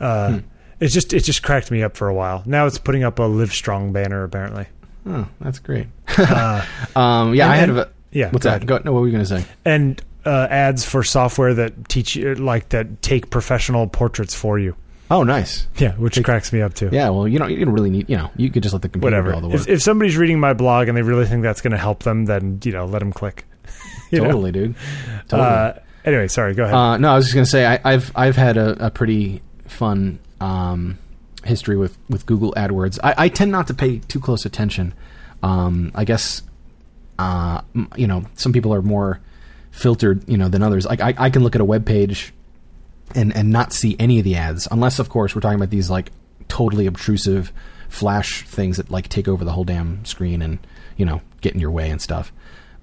[0.00, 0.38] Uh, Hmm.
[0.80, 2.42] It's just it just cracked me up for a while.
[2.46, 4.66] Now it's putting up a Live Strong banner apparently.
[5.06, 5.88] Oh, that's great.
[6.16, 6.64] Uh,
[6.96, 7.90] Um, yeah, And I had a.
[8.12, 8.64] yeah, What's go that?
[8.66, 9.44] Go, no, what were you going to say?
[9.66, 14.74] and uh, ads for software that teach you like that take professional portraits for you.
[15.10, 15.66] Oh, nice.
[15.76, 16.88] Yeah, which cracks me up too.
[16.92, 17.50] Yeah, well, you don't.
[17.50, 18.08] You don't really need.
[18.08, 19.56] You know, you could just let the computer do all the work.
[19.56, 22.26] If, if somebody's reading my blog and they really think that's going to help them,
[22.26, 23.44] then you know, let them click.
[24.10, 24.24] You know?
[24.24, 24.74] totally, dude.
[25.28, 25.48] Totally.
[25.48, 25.72] Uh,
[26.04, 26.54] anyway, sorry.
[26.54, 26.74] Go ahead.
[26.74, 30.18] Uh, no, I was just gonna say I, I've I've had a, a pretty fun
[30.40, 30.98] um,
[31.44, 32.98] history with, with Google AdWords.
[33.04, 34.94] I, I tend not to pay too close attention.
[35.44, 36.42] Um, I guess
[37.20, 37.60] uh,
[37.96, 39.20] you know some people are more
[39.70, 40.86] filtered you know than others.
[40.86, 42.34] Like I, I can look at a web page
[43.14, 45.90] and and not see any of the ads unless of course we're talking about these
[45.90, 46.12] like
[46.48, 47.52] totally obtrusive
[47.90, 50.58] flash things that like take over the whole damn screen and
[50.96, 52.32] you know get in your way and stuff.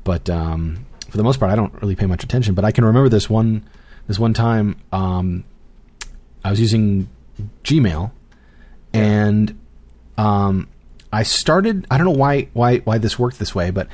[0.03, 2.55] But um, for the most part, I don't really pay much attention.
[2.55, 3.67] But I can remember this one
[4.07, 5.43] this one time um,
[6.43, 7.09] I was using
[7.63, 8.11] Gmail
[8.93, 9.59] and
[10.17, 10.67] um,
[11.11, 11.85] I started.
[11.89, 13.87] I don't know why why why this worked this way, but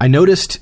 [0.00, 0.60] I noticed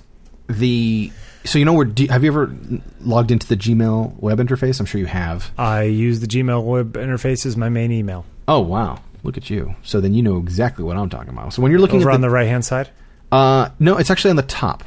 [0.48, 1.12] the.
[1.44, 1.84] So you know where?
[1.84, 2.54] Do, have you ever
[3.00, 4.78] logged into the Gmail web interface?
[4.80, 5.50] I'm sure you have.
[5.58, 8.24] I use the Gmail web interface as my main email.
[8.46, 9.74] Oh wow, look at you!
[9.82, 11.52] So then you know exactly what I'm talking about.
[11.52, 12.90] So when you're looking Over at on the right hand side.
[13.32, 14.84] uh, no, it's actually on the top.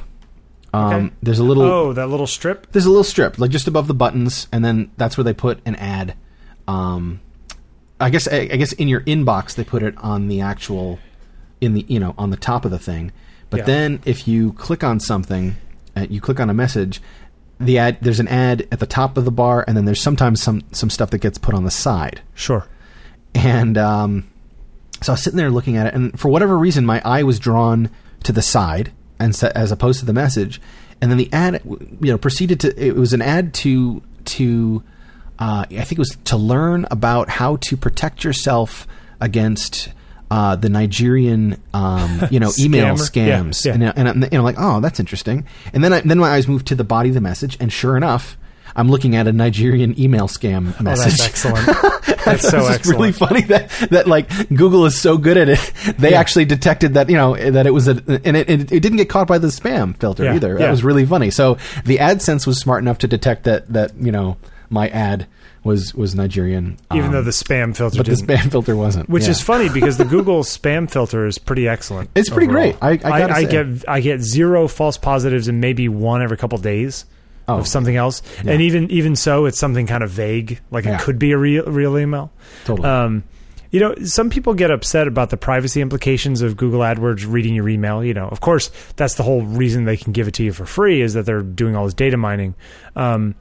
[0.73, 1.13] Um, Okay.
[1.23, 1.63] There's a little.
[1.63, 2.71] Oh, that little strip.
[2.71, 5.59] There's a little strip, like just above the buttons, and then that's where they put
[5.65, 6.15] an ad.
[6.67, 7.19] Um,
[7.99, 10.99] I guess I, I guess in your inbox they put it on the actual,
[11.61, 13.11] in the you know on the top of the thing.
[13.49, 13.65] But Yeah.
[13.65, 15.55] then if you click on something,
[15.95, 17.01] uh, you click on a message,
[17.59, 20.41] the ad there's an ad at the top of the bar, and then there's sometimes
[20.41, 22.21] some some stuff that gets put on the side.
[22.33, 22.67] Sure.
[23.33, 24.27] And um,
[25.01, 27.39] so I was sitting there looking at it, and for whatever reason, my eye was
[27.39, 27.89] drawn
[28.23, 30.61] to the side, and as opposed to the message.
[31.01, 32.81] And then the ad, you know, proceeded to.
[32.81, 34.83] It was an ad to to.
[35.37, 38.87] Uh, I think it was to learn about how to protect yourself
[39.19, 39.89] against
[40.31, 43.27] uh, the Nigerian, um, you know, email Scammer?
[43.27, 43.65] Yeah, scams.
[43.65, 43.73] yeah.
[43.73, 45.45] And, and, I'm- and I'm like, oh, that's interesting.
[45.73, 47.95] And then I, then my eyes moved to the body of the message, and sure
[47.97, 48.37] enough,
[48.77, 51.13] I'm looking at a Nigerian email scam message.
[51.13, 51.67] Oh, that's excellent.
[52.25, 52.85] That's so excellent.
[52.99, 55.59] really funny that that like Google is so good at it.
[55.99, 56.19] They Yeah.
[56.19, 57.91] actually detected that you know that it was a
[58.25, 60.53] and it, it, it didn't get caught by the spam filter Yeah, either.
[60.53, 60.57] yeah.
[60.65, 61.29] That was really funny.
[61.29, 64.37] So the AdSense was smart enough to detect that that you know
[64.71, 65.27] my ad
[65.65, 68.27] was was Nigerian, even um, though the spam filter but the didn't.
[68.29, 69.09] spam filter wasn't.
[69.09, 69.31] which Yeah.
[69.31, 72.09] is funny because the Google spam filter is pretty excellent.
[72.15, 72.71] It's pretty overall.
[72.73, 73.03] great.
[73.03, 76.57] I- I gotta I, get I get zero false positives and maybe one every couple
[76.59, 77.03] days
[77.47, 77.57] Oh.
[77.59, 78.23] of something else.
[78.45, 80.95] And even even so, it's something kind of vague, like Yeah.
[80.95, 82.31] it could be a real real email.
[82.63, 82.87] totally.
[82.87, 83.23] Um,
[83.71, 87.67] you know, some people get upset about the privacy implications of Google AdWords reading your
[87.67, 88.03] email.
[88.03, 90.65] You know, of course, that's the whole reason they can give it to you for
[90.65, 92.55] free is that they're doing all this data mining.
[92.95, 93.35] Um,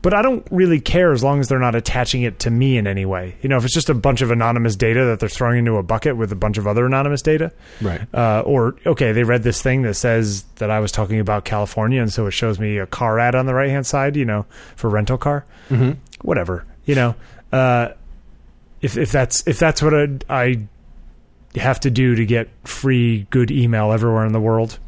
[0.00, 2.86] but I don't really care as long as they're not attaching it to me in
[2.86, 3.36] any way.
[3.42, 5.82] You know, if it's just a bunch of anonymous data that they're throwing into a
[5.82, 8.02] bucket with a bunch of other anonymous data, right.
[8.14, 12.00] uh, or okay, they read this thing that says that I was talking about California,
[12.00, 14.46] and so it shows me a car ad on the right hand side, you know,
[14.76, 15.92] for rental car, hmm
[16.22, 17.14] whatever, you know.
[17.52, 17.88] Uh,
[18.80, 20.68] if if that's if that's what I, I
[21.58, 24.78] have to do to get free good email everywhere in the world,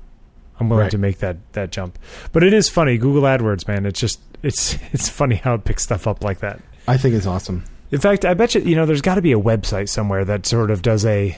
[0.60, 0.90] I'm willing Right.
[0.92, 1.98] to make that that jump.
[2.32, 3.86] But it is funny, Google AdWords, man.
[3.86, 6.60] It's just it's it's funny how it picks stuff up like that.
[6.88, 7.64] I think it's awesome.
[7.90, 10.46] In fact, I bet you, you know, there's got to be a website somewhere that
[10.46, 11.36] sort of does a,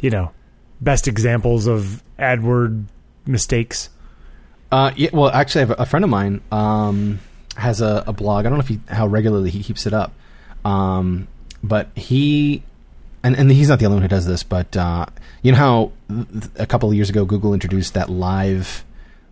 [0.00, 0.32] you know,
[0.80, 2.86] best examples of AdWord
[3.26, 3.90] mistakes.
[4.72, 7.20] Uh, yeah, well, actually, I have a, friend of mine um,
[7.56, 8.44] has a, a blog.
[8.44, 10.12] I don't know if he, how regularly he keeps it up,
[10.64, 11.28] um,
[11.62, 12.64] but he
[13.22, 14.42] and, and he's not the only one who does this.
[14.42, 15.06] But uh,
[15.42, 15.92] you know how
[16.56, 18.84] a couple of years ago Google introduced that live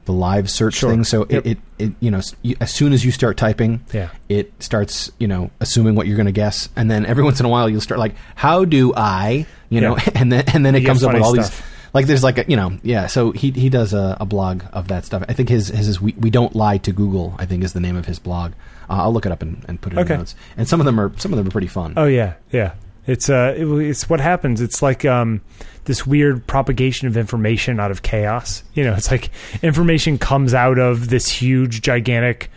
[0.05, 0.91] the live search Sure.
[0.91, 1.05] thing.
[1.05, 1.47] So Yep.
[1.47, 2.21] it, it, it you know
[2.61, 4.09] as soon as you start typing, Yeah.
[4.29, 7.47] it starts you know assuming what you're going to guess, and then every once in
[7.47, 10.09] a while you'll start like, how do I you know, Yeah.
[10.17, 11.51] and then and then it You comes up with all stuff.
[11.59, 14.63] these like there's like a you know yeah so he he does a, a blog
[14.73, 17.45] of that stuff i think his his is we, we don't lie to google i
[17.45, 18.53] think is the name of his blog
[18.89, 20.15] uh, i'll look it up and, and put it in Okay.
[20.15, 22.33] the notes and some of them are some of them are pretty fun Oh yeah,
[22.51, 22.73] yeah.
[23.07, 24.61] It's uh, it, it's what happens.
[24.61, 25.41] It's like um,
[25.85, 28.63] this weird propagation of information out of chaos.
[28.75, 29.31] You know, it's like
[29.63, 32.51] information comes out of this huge, gigantic,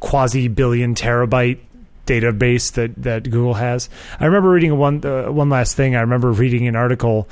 [0.00, 1.58] quasi billion terabyte
[2.06, 3.88] database that that Google has.
[4.18, 5.94] I remember reading one uh, one last thing.
[5.94, 7.28] I remember reading an article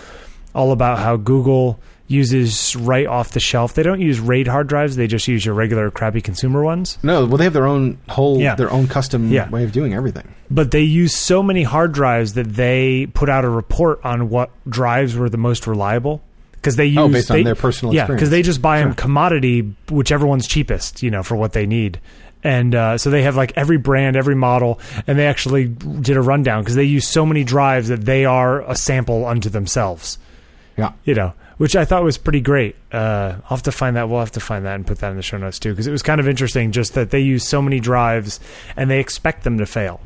[0.54, 3.74] all about how Google uses right off the shelf.
[3.74, 4.96] They don't use RAID hard drives.
[4.96, 6.98] They just use your regular crappy consumer ones.
[7.02, 8.54] no well they have their own whole Yeah.
[8.54, 9.48] their own custom Yeah.
[9.50, 13.44] way of doing everything but they use so many hard drives that they put out
[13.44, 17.36] a report on what drives were the most reliable because they use Oh, based on
[17.36, 18.20] they- their personal yeah experience.
[18.20, 22.00] because they just buy them commodity whichever one's cheapest you know for what they need
[22.42, 26.22] and uh, so they have like every brand every model and they actually did a
[26.22, 30.18] rundown because they use so many drives that they are a sample unto themselves
[30.78, 32.74] yeah you know, which I thought was pretty great.
[32.90, 34.08] Uh, I'll have to find that.
[34.08, 35.92] We'll have to find that and put that in the show notes too, because it
[35.92, 36.72] was kind of interesting.
[36.72, 38.40] Just that they use so many drives
[38.76, 40.00] and they expect them to fail.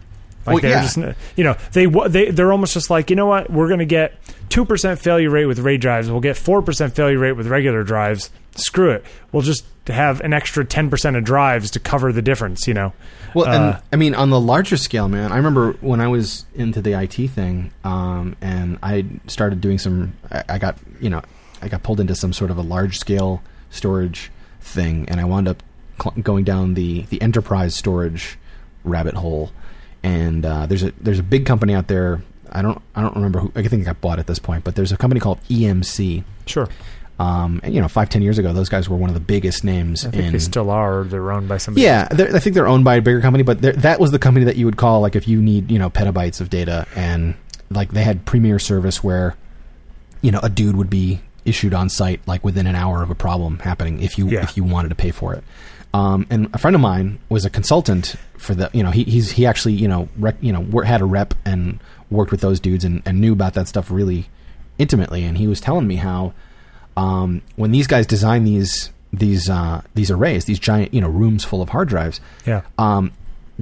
[0.45, 0.83] Like Well, they're yeah.
[0.83, 0.97] just,
[1.37, 4.15] you know, they they they're almost just like, you know what, we're going to get
[4.49, 6.11] two percent failure rate with RAID drives.
[6.11, 8.31] We'll get four percent failure rate with regular drives.
[8.57, 9.05] Screw it.
[9.31, 12.67] We'll just have an extra ten percent of drives to cover the difference.
[12.67, 12.93] You know.
[13.35, 16.45] Well, Uh, and I mean, on the larger scale, man, I remember when I was
[16.55, 20.13] into the IT thing, um, and I started doing some.
[20.31, 21.23] I, I got, you know,
[21.63, 25.49] I got pulled into some sort of a large scale storage thing, and I wound
[25.49, 25.63] up
[26.03, 28.39] cl- going down the the enterprise storage
[28.85, 29.53] rabbit hole.
[30.03, 32.23] And uh, there's a there's a big company out there.
[32.51, 33.53] I don't I don't remember who.
[33.55, 36.25] I think it got bought at this point, but there's a company called EMC.
[36.47, 36.69] Sure.
[37.19, 39.63] Um, and, you know, five ten years ago, those guys were one of the biggest
[39.63, 41.05] names I think in they still are.
[41.05, 41.85] They're owned by somebody.
[41.85, 44.57] yeah, I think they're owned by a bigger company, but that was the company that
[44.57, 47.35] you would call like if you need you know petabytes of data, and
[47.71, 49.37] like they had Premier service where
[50.21, 53.15] you know a dude would be issued on site like within an hour of a
[53.15, 54.43] problem happening if you Yeah.
[54.43, 55.43] if you wanted to pay for it.
[55.95, 59.33] Um, and a friend of mine was a consultant for the you know he he's
[59.33, 61.81] he actually you know rec, you know had a rep and
[62.11, 64.29] worked with those dudes and, and knew about that stuff really
[64.79, 66.33] intimately, and he was telling me how
[66.97, 71.45] um, when these guys design these these uh, these arrays, these giant you know rooms
[71.45, 72.63] full of hard drives, Yeah.
[72.79, 73.13] um,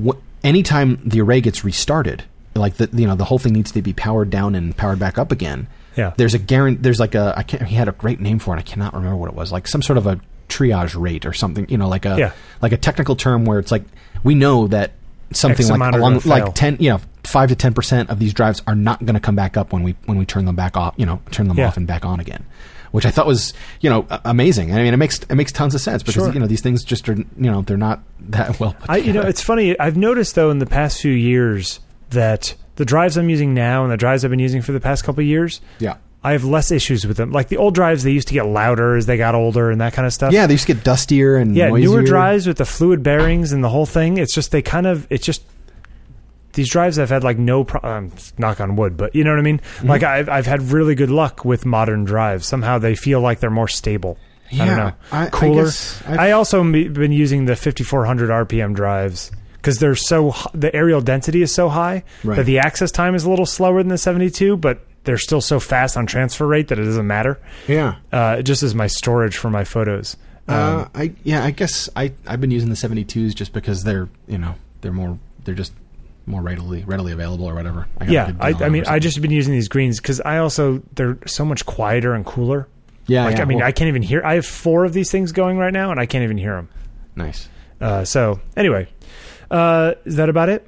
[0.00, 2.22] wh- anytime the array gets restarted,
[2.54, 5.18] like the you know the whole thing needs to be powered down and powered back
[5.18, 5.66] up again.
[5.96, 6.12] Yeah.
[6.16, 6.82] There's a guarantee.
[6.82, 7.62] There's like a I can't.
[7.64, 8.58] He had a great name for it.
[8.58, 9.50] I cannot remember what it was.
[9.52, 11.66] Like some sort of a triage rate or something.
[11.68, 12.32] You know, like a Yeah.
[12.62, 13.82] like a technical term where it's like
[14.24, 14.92] we know that
[15.32, 18.62] something X like along like ten, you know, five to ten percent of these drives
[18.66, 20.94] are not going to come back up when we when we turn them back off.
[20.96, 21.68] You know, turn them Yeah.
[21.68, 22.44] off and back on again.
[22.92, 24.74] Which I thought was, you know, amazing.
[24.74, 26.32] I mean, it makes it makes tons of sense because Sure.
[26.32, 28.74] you know these things just are, you know, they're not that well.
[28.80, 29.78] Put I, you know, it's funny.
[29.78, 31.78] I've noticed though in the past few years
[32.10, 35.04] that the drives I'm using now and the drives I've been using for the past
[35.04, 37.30] couple of years, yeah, I have less issues with them.
[37.30, 39.92] Like the old drives, they used to get louder as they got older and that
[39.92, 40.32] kind of stuff.
[40.32, 40.46] yeah.
[40.46, 41.68] They used to get dustier and yeah.
[41.68, 41.90] noisier.
[41.90, 44.16] Newer drives with the fluid bearings and the whole thing.
[44.16, 45.42] It's just they kind of it's just
[46.54, 49.38] these drives I've had like no pro- um, knock on wood, but you know what
[49.38, 49.58] I mean.
[49.58, 49.88] Mm-hmm.
[49.88, 52.46] Like I've I've had really good luck with modern drives.
[52.46, 54.16] Somehow they feel like they're more stable.
[54.52, 54.92] I don't Yeah, know.
[55.12, 55.68] I- I Cooler.
[56.06, 59.30] I, I've- also been using the 5400 RPM drives
[59.60, 62.36] because they're so the areal density is so high Right.
[62.36, 65.58] that the access time is a little slower than the 72, but they're still so
[65.60, 67.38] fast on transfer rate that it doesn't matter.
[67.66, 67.96] Yeah.
[68.12, 70.16] Uh, it just is my storage for my photos.
[70.48, 74.08] Um, Uh, I yeah, I guess I I've been using the 72s just because they're
[74.26, 75.72] you know they're more they're just
[76.26, 77.86] more readily readily available or whatever.
[77.98, 81.18] I yeah, I, I mean, I just been using these greens because I also they're
[81.26, 82.68] so much quieter and cooler.
[83.06, 84.22] yeah Like, yeah, I mean, well, I can't even hear.
[84.24, 86.68] I have four of these things going right now, and I can't even hear them.
[87.16, 87.48] nice.
[87.80, 88.86] Uh, so anyway,
[89.50, 90.66] uh, is that about it?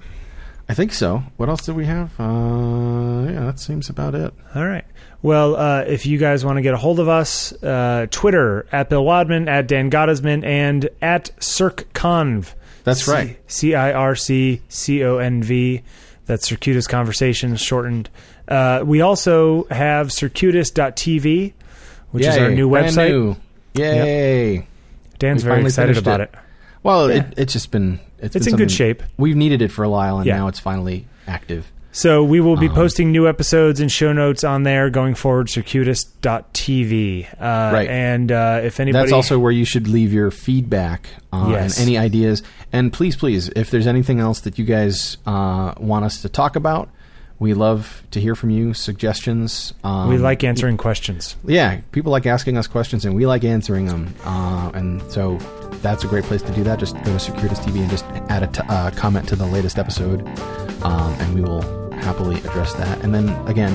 [0.68, 1.22] I think so.
[1.37, 2.18] What else did we have?
[2.18, 4.33] Uh, yeah, that seems about it.
[4.55, 4.85] All right.
[5.20, 8.89] Well, uh, if you guys want to get a hold of us, uh, Twitter at
[8.89, 12.55] Bill Wadman, at Dan Gottesman, and at CircConv.
[12.85, 13.39] That's right.
[13.51, 15.83] C I R C C O N V.
[16.26, 18.09] That's Circuitous Conversations shortened.
[18.49, 21.53] Uh, we also have circuitous.tv,
[22.12, 23.09] which is our new website.
[23.11, 23.37] new.
[23.74, 24.66] Yay!
[25.18, 26.30] Dan's We very excited about it.
[26.33, 26.39] it.
[26.83, 27.16] Well, Yeah.
[27.18, 29.03] it, it's just been it's, It's been in good shape.
[29.16, 30.37] We've needed it for a while, and Yeah.
[30.37, 31.70] now it's finally active.
[31.95, 35.51] So we will be Um, posting new episodes and show notes on there going forward.
[35.51, 37.26] Circuitous.tv.
[37.39, 37.89] Uh, Right.
[37.89, 41.78] And uh, if anybody, That's also where you should leave your feedback uh, Yes.
[41.78, 42.43] and any ideas.
[42.72, 46.57] And please, please, if there's anything else that you guys uh, want us to talk
[46.57, 46.89] about,
[47.43, 48.72] we love to hear from you.
[48.72, 49.74] Suggestions.
[49.82, 51.36] Um, we like answering questions.
[51.45, 54.14] Yeah, people like asking us questions, and we like answering them.
[54.24, 55.38] Uh, and so
[55.82, 56.78] that's a great place to do that.
[56.78, 59.76] Just go to Circuitous TV and just add a t- uh, comment to the latest
[59.76, 60.20] episode,
[60.84, 63.03] um, and we will happily address that.
[63.03, 63.72] And then again,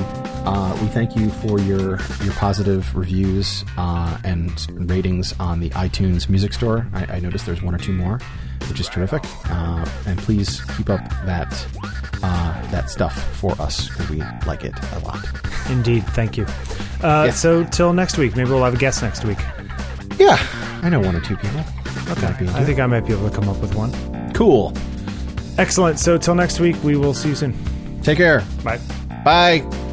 [0.47, 6.30] uh, we thank you for your your positive reviews uh, and ratings on the iTunes
[6.30, 6.88] Music Store.
[6.93, 8.22] I, I noticed there's one or two more,
[8.70, 9.24] which is terrific.
[9.49, 11.51] Uh, and please keep up that
[12.24, 15.20] uh, that stuff for us because we like it a lot.
[15.70, 16.05] Indeed.
[16.08, 16.45] Thank you.
[17.03, 17.32] Uh, Yeah.
[17.32, 18.36] So till next week.
[18.36, 19.38] Maybe we'll have a guest next week.
[20.18, 20.38] Yeah,
[20.82, 21.62] I know one or two people.
[22.39, 23.91] Be I think I might be able to come up with one.
[24.34, 24.74] cool.
[25.58, 25.99] Excellent.
[25.99, 27.53] So till next week, we will see you soon.
[28.01, 28.43] Take care.
[28.64, 28.80] Bye.
[29.26, 29.86] Bye.